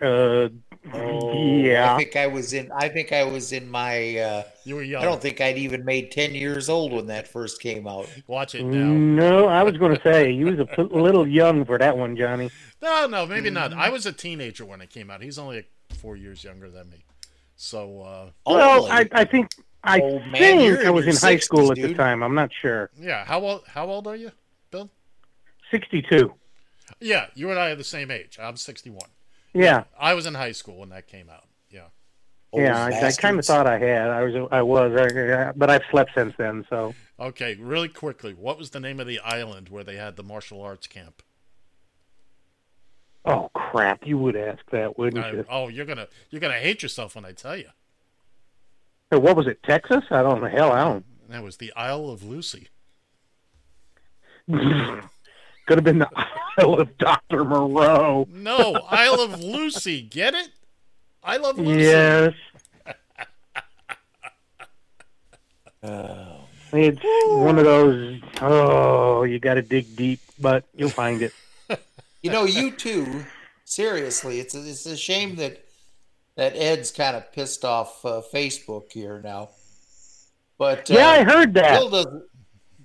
[0.03, 0.49] Uh,
[0.93, 1.33] oh,
[1.63, 1.95] yeah.
[1.95, 2.71] I think I was in.
[2.73, 4.17] I think I was in my.
[4.19, 5.03] Uh, You were young.
[5.03, 8.09] I don't think I'd even made ten years old when that first came out.
[8.27, 8.87] Watch it now.
[8.87, 12.17] No, I was going to say you was a p- little young for that one,
[12.17, 12.51] Johnny.
[12.83, 13.71] No, no, maybe not.
[13.71, 13.81] Mm-hmm.
[13.81, 15.23] I was a teenager when it came out.
[15.23, 15.65] He's only
[16.01, 17.05] four years younger than me.
[17.57, 18.87] So, uh, Well.
[18.87, 19.51] I, I think
[19.83, 20.01] I
[20.33, 22.23] think I was in high 60s, school at the time.
[22.23, 22.91] I'm not sure.
[22.99, 23.25] yeah.
[23.25, 23.63] How old?
[23.67, 24.33] How old are you,
[24.71, 24.91] Bill?
[25.71, 26.33] Sixty-two.
[27.01, 28.39] Yeah, you and I are the same age.
[28.41, 29.01] I'm 61.
[29.53, 31.45] Yeah, I was in high school when that came out.
[31.71, 31.87] Yeah.
[32.53, 32.85] Old yeah.
[32.85, 34.11] I, I kind of thought I had.
[34.11, 34.49] I was.
[34.51, 34.93] I was.
[34.99, 36.65] I, but I've slept since then.
[36.71, 40.23] So Okay, really quickly, what was the name of the island where they had the
[40.23, 41.23] martial arts camp?
[43.25, 44.07] Oh crap!
[44.07, 45.47] You would ask that, wouldn't Uh, you?
[45.49, 47.69] oh, you're gonna you're gonna hate yourself when I tell you.
[49.13, 49.63] So what was it?
[49.63, 50.05] Texas?
[50.11, 50.49] I don't know.
[50.49, 51.05] Hell, I don't.
[51.31, 52.69] That was the Isle of Lucy.
[54.51, 56.11] Could have been the
[56.59, 58.29] Isle of Doctor Moreau.
[58.31, 60.03] No, Isle of Lucy.
[60.03, 60.51] Get it?
[61.23, 61.81] I love Lucy.
[61.83, 62.35] Yes.
[66.77, 68.21] It's one of those.
[68.41, 71.33] Oh, you got to dig deep, but you'll find it.
[72.25, 73.27] You know, you too.
[73.67, 75.63] Seriously, it's a, it's a shame that
[76.37, 79.51] that Ed's kind of pissed off uh, Facebook here now.
[80.57, 81.79] But uh, Yeah, I heard that.
[81.79, 82.07] Bill does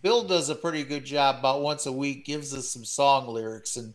[0.01, 1.37] Bill does a pretty good job.
[1.39, 3.93] About once a week, gives us some song lyrics and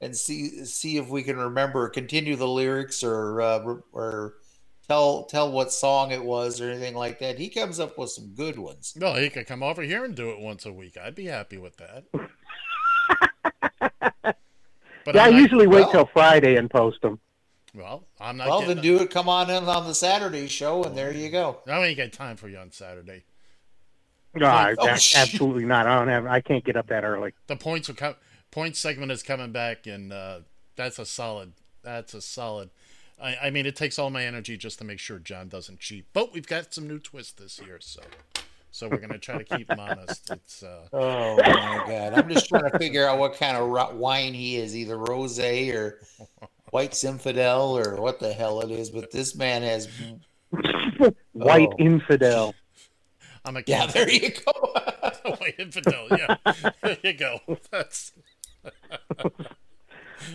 [0.00, 4.34] and see see if we can remember, continue the lyrics or uh, or
[4.86, 7.36] tell tell what song it was or anything like that.
[7.36, 8.94] He comes up with some good ones.
[8.94, 10.96] No, he could come over here and do it once a week.
[10.96, 12.04] I'd be happy with that.
[15.04, 17.18] But yeah, I I'm not- usually wait well- till Friday and post them.
[17.74, 18.48] Well, I'm not.
[18.48, 19.10] Well, getting, then do it.
[19.10, 21.60] Come on in on the Saturday show, and there you go.
[21.66, 23.24] I ain't got time for you on Saturday.
[24.34, 25.86] No, I, Oh, a- absolutely not.
[25.86, 26.26] I don't have.
[26.26, 27.32] I can't get up that early.
[27.46, 28.16] The points are com-
[28.50, 30.40] point segment is coming back, and uh,
[30.76, 31.52] that's a solid.
[31.82, 32.68] That's a solid.
[33.20, 36.04] I, I mean, it takes all my energy just to make sure John doesn't cheat.
[36.12, 38.02] But we've got some new twists this year, so
[38.72, 40.30] so we're gonna try to keep him honest.
[40.30, 42.14] It's uh, Oh my god!
[42.14, 46.00] I'm just trying to figure out what kind of wine he is, either rosé or
[46.70, 48.90] white infidel or what the hell it is.
[48.90, 49.88] But this man has.
[51.32, 51.76] White Oh.
[51.78, 52.54] infidel.
[53.44, 54.52] I'm a Yeah, there you go.
[55.38, 56.06] White infidel.
[56.10, 56.36] Yeah,
[56.82, 57.40] there you go.
[57.70, 58.12] That's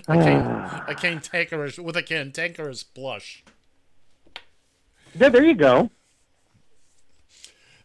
[0.07, 3.43] I can't, I can't take her with a cantankerous blush.
[5.17, 5.89] Yeah, there you go.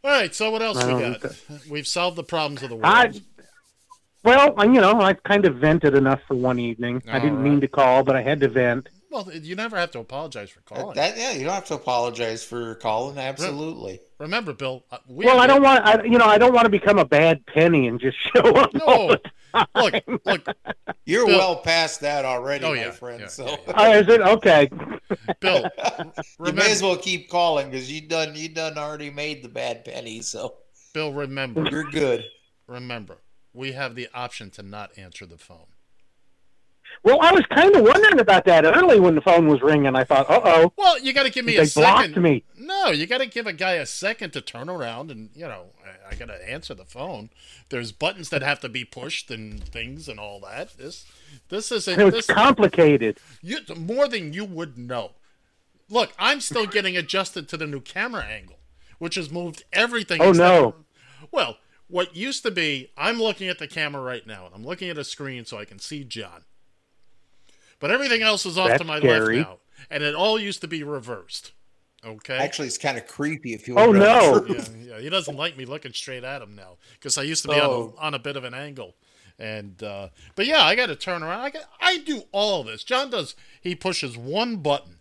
[0.04, 1.22] All right, so what else we got?
[1.70, 2.86] We've solved the problems of the world.
[2.86, 3.12] I,
[4.24, 7.02] well, I- you know, I've kind of vented enough for one evening.
[7.08, 7.44] I didn't right.
[7.44, 8.88] mean to call, but I had to vent.
[9.12, 10.96] Well, you never have to apologize for calling.
[10.96, 13.18] that, yeah, you don't have to apologize for calling.
[13.18, 14.00] Absolutely.
[14.18, 14.84] Remember, Bill.
[14.90, 17.04] uh, We Well, I don't want, I, you know, I don't want to become a
[17.04, 18.70] bad penny and just show up.
[18.86, 19.66] all No, the time.
[20.24, 20.56] look, look,
[21.04, 23.20] You're Bill- well past that already, Oh, my yeah, friend.
[23.20, 24.70] yeah, so yeah, Oh, is it okay?
[25.40, 25.68] Bill.
[26.46, 29.84] you may as well keep calling because you done you done already made the bad
[29.84, 30.22] penny.
[30.22, 30.54] So
[30.94, 31.12] Bill.
[31.12, 32.24] Remember, you're good.
[32.66, 33.18] remember.
[33.52, 35.66] We have the option to not answer the phone.
[37.04, 39.96] Well, I was kind of wondering about that early when the phone was ringing.
[39.96, 42.22] I thought, uh oh, Well, you got to give me they a blocked second.
[42.22, 42.44] me.
[42.56, 45.66] No, you got to give a guy a second to turn around and you know
[45.84, 47.30] I, I got to answer the phone.
[47.70, 50.78] There's buttons that have to be pushed and things and all that.
[50.78, 51.04] This
[51.48, 53.18] this isn't It was this complicated.
[53.42, 55.12] you, more than you would know.
[55.90, 58.56] Look, I'm still getting adjusted to the new camera angle,
[58.98, 60.22] which has moved everything.
[60.22, 60.70] Oh, no.
[61.20, 61.56] for- well,
[61.88, 64.96] what used to be, I'm looking at the camera right now, and I'm looking at
[64.96, 66.44] a screen so I can see John.
[67.82, 69.38] But everything else is off That's to my scary.
[69.38, 69.58] left now,
[69.90, 71.52] and it all used to be reversed.
[72.04, 72.36] Okay.
[72.38, 73.76] Actually, it's kind of creepy if you.
[73.76, 74.54] Oh, would know no.
[74.54, 74.64] yeah,
[74.96, 77.54] yeah, he doesn't like me looking straight at him now because I used to be
[77.60, 77.92] Oh.
[77.98, 78.94] on, a, on a bit of an angle.
[79.38, 81.40] And uh, but yeah, I got to turn around.
[81.40, 82.84] I got, I do all this.
[82.84, 83.34] John does.
[83.60, 85.00] He pushes one button,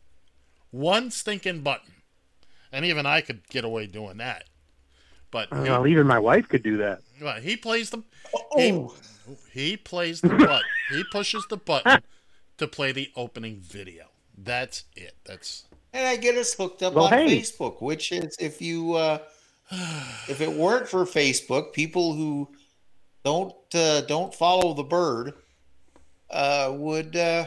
[0.71, 1.93] one stinking button,
[2.71, 4.45] and even I could get away doing that.
[5.31, 7.01] But he, Well, even my wife could do that.
[7.21, 8.03] well, he plays the
[8.35, 8.95] Oh,
[9.53, 10.61] he, he plays the button.
[10.91, 12.01] he pushes the button
[12.61, 14.05] to play the opening video.
[14.37, 15.15] That's it.
[15.25, 17.39] That's and I get us hooked up Well, on hey.
[17.39, 19.19] Facebook, which is if you uh,
[20.29, 22.49] if it weren't for Facebook, people who
[23.25, 25.33] don't uh, don't follow the bird
[26.29, 27.45] uh, would uh,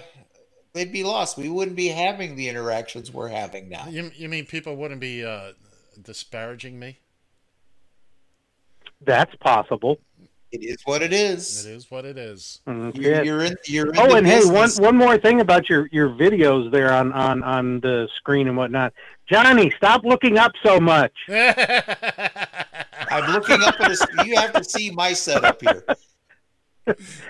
[0.73, 1.39] they'd be lost.
[1.39, 3.87] We wouldn't be having the interactions we're having now.
[3.89, 4.11] you.
[4.15, 5.53] You mean people wouldn't be uh,
[6.03, 6.99] disparaging me?
[9.01, 9.99] That's possible.
[10.55, 11.67] It is what it It is.
[11.67, 12.61] is what it is.
[12.67, 13.23] You're, yeah.
[13.23, 13.57] you're in.
[13.67, 16.93] You're in Oh, the and hey, one one more thing about your your videos there
[16.93, 18.93] on on on the screen and whatnot.
[19.29, 21.11] Johnny, stop looking up so much.
[21.29, 24.25] I'm looking up at a.
[24.25, 25.85] You have to see my setup here.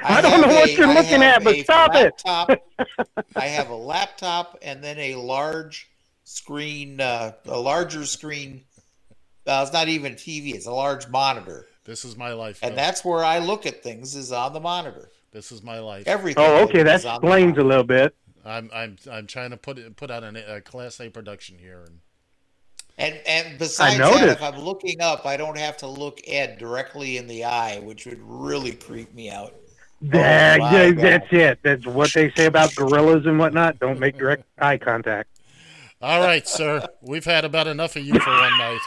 [0.05, 2.13] I don't have know what you're I looking at, but a stop it.
[2.27, 2.51] laptop.
[3.37, 5.89] I have a laptop and then a large
[6.25, 8.65] screen, uh, a larger screen.
[9.47, 12.59] Uh, it's not even TV; it's a large monitor, This is my life.
[12.63, 12.77] and Phil.
[12.77, 14.15] that's where I look at things.
[14.17, 15.11] Is on the monitor.
[15.33, 16.07] this is my life.
[16.07, 16.43] Everything.
[16.45, 18.15] Oh, okay, do that is on the explains a little bit.
[18.45, 21.83] I'm I'm I'm trying to put it, put out an, a class A production here,
[21.87, 22.01] and
[22.99, 24.37] And and besides that, noticed.
[24.39, 28.07] if I'm looking up, I don't have to look Ed directly in the eye, which
[28.07, 29.55] would really creep me out.
[30.03, 31.05] That- oh, my yeah, God.
[31.05, 31.59] that's it.
[31.63, 33.79] That's what they say about gorillas and whatnot.
[33.79, 35.31] Don't make direct eye contact.
[36.03, 38.81] all right, sir, we've had about enough of you for one night.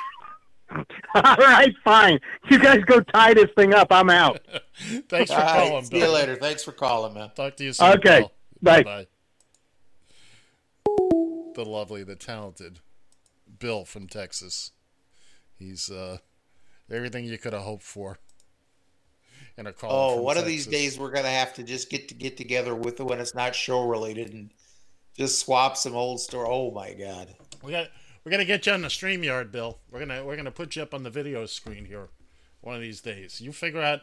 [1.15, 2.19] All right, fine.
[2.49, 3.87] You guys go tie this thing up.
[3.91, 4.39] I'm out.
[5.09, 6.35] Thanks for All right, calling, see you later.
[6.35, 7.31] Thanks for calling, man.
[7.35, 7.93] Talk to you soon.
[7.97, 8.31] Okay, Bill.
[8.61, 8.83] bye.
[8.83, 9.07] Bye.
[11.55, 12.79] The lovely, the talented
[13.59, 14.71] Bill from Texas.
[15.55, 16.17] He's uh,
[16.91, 18.19] everything you could have hoped for.
[19.57, 19.89] In a call.
[19.91, 22.75] Oh, from one of these days we're gonna have to just get to get together
[22.75, 24.51] with it when it's not show related and
[25.17, 26.47] just swap some old store.
[26.47, 27.33] Oh my god!
[27.63, 27.87] We got
[28.27, 29.79] we're gonna get you on the StreamYard, Bill.
[29.89, 32.09] We're gonna we're gonna put you up on the video screen here,
[32.59, 33.39] one of these days.
[33.39, 34.01] You figure out,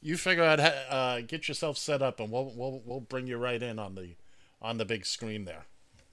[0.00, 3.36] you figure out, how, uh, get yourself set up, and we'll we'll we'll bring you
[3.36, 4.14] right in on the,
[4.62, 5.64] on the big screen there,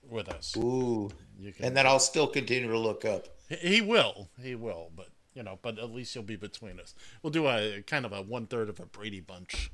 [0.10, 0.58] with us.
[0.58, 3.28] Ooh, can, and then I'll still continue to look up.
[3.48, 6.96] he he will, he will, but you know, but at least you'll be between us.
[7.22, 9.70] We'll do a kind of a one third of a Brady Bunch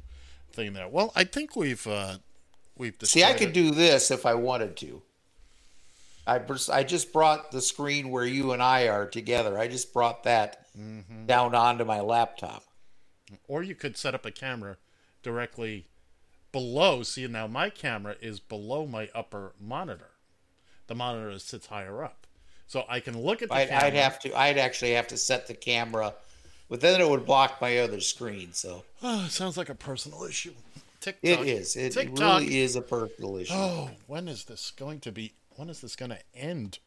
[0.52, 0.90] thing there.
[0.90, 2.18] Well, I think we've uh,
[2.78, 5.04] we've See, I could do this if I wanted to.
[6.28, 9.58] I I just brought the screen where you and I are together.
[9.58, 11.26] I just brought that Mm-hmm.
[11.26, 12.64] down onto my laptop.
[13.48, 14.78] or you could set up a camera
[15.24, 15.88] directly
[16.52, 17.02] below.
[17.04, 20.12] See, now my camera is below my upper monitor.
[20.86, 22.28] The monitor sits higher up,
[22.68, 23.86] so I can look at the I'd, camera.
[23.88, 24.38] I'd have to.
[24.38, 26.14] I'd actually have to set the camera,
[26.70, 28.54] but then it would block my other screen.
[28.54, 30.54] So Oh, it sounds like a personal issue.
[31.02, 31.24] TikTok.
[31.24, 31.76] it is.
[31.76, 32.40] It TikTok.
[32.42, 33.54] really is a personal issue.
[33.56, 35.34] Oh, when is this going to be?
[35.58, 36.80] When is this going to end?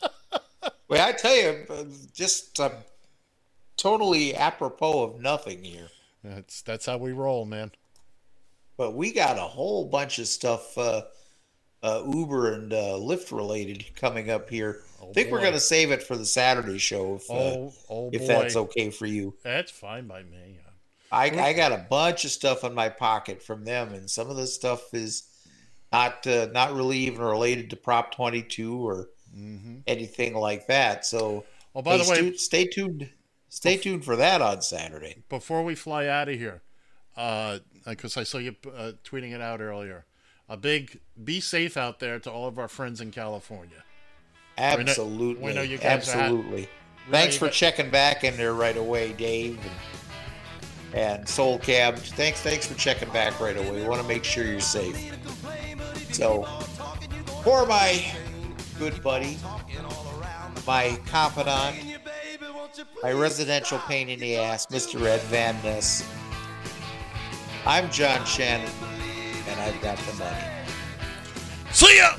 [0.86, 1.66] Well, I tell you,
[2.12, 2.70] just uh,
[3.78, 5.88] totally apropos of nothing here.
[6.22, 7.72] That's that's how we roll, man.
[8.76, 11.02] But we got a whole bunch of stuff, uh,
[11.82, 14.82] uh, Uber and uh, Lyft related, coming up here.
[15.02, 18.10] I think we're going to save it for the Saturday show if, uh, Oh, oh
[18.12, 18.26] if boy.
[18.26, 19.34] that's okay for you.
[19.42, 20.58] That's fine by me.
[21.10, 24.36] I, I got a bunch of stuff in my pocket from them, and some of
[24.36, 25.24] the stuff is
[25.94, 29.08] not uh, not really even related to Prop 22 or
[29.86, 31.04] anything like that.
[31.06, 31.44] So,
[31.76, 33.10] Oh, by the way- stu- stay tuned.
[33.48, 35.22] Stay tuned for that on Saturday.
[35.28, 36.62] Before we fly out of here,
[37.14, 40.04] because I saw you uh, tweeting it out earlier,
[40.48, 43.84] a big be safe out there to all of our friends in California.
[44.58, 45.42] We know- Absolutely.
[45.44, 46.68] we know you guys Absolutely.
[47.10, 49.58] Thanks for got- checking back in there right away, Dave
[50.92, 51.96] and, and Soul Cab.
[51.96, 53.82] Thanks, thanks for checking back right away.
[53.82, 54.96] We want to make sure you're safe.
[56.14, 56.44] So,
[57.42, 58.00] for my
[58.78, 59.36] good buddy,
[60.64, 61.76] my confidant,
[63.02, 65.04] my residential pain in the ass, Mr.
[65.04, 66.08] Ed Van Ness.
[67.66, 68.70] I'm John Shannon,
[69.48, 70.44] and I've got the money.
[71.72, 72.16] See ya!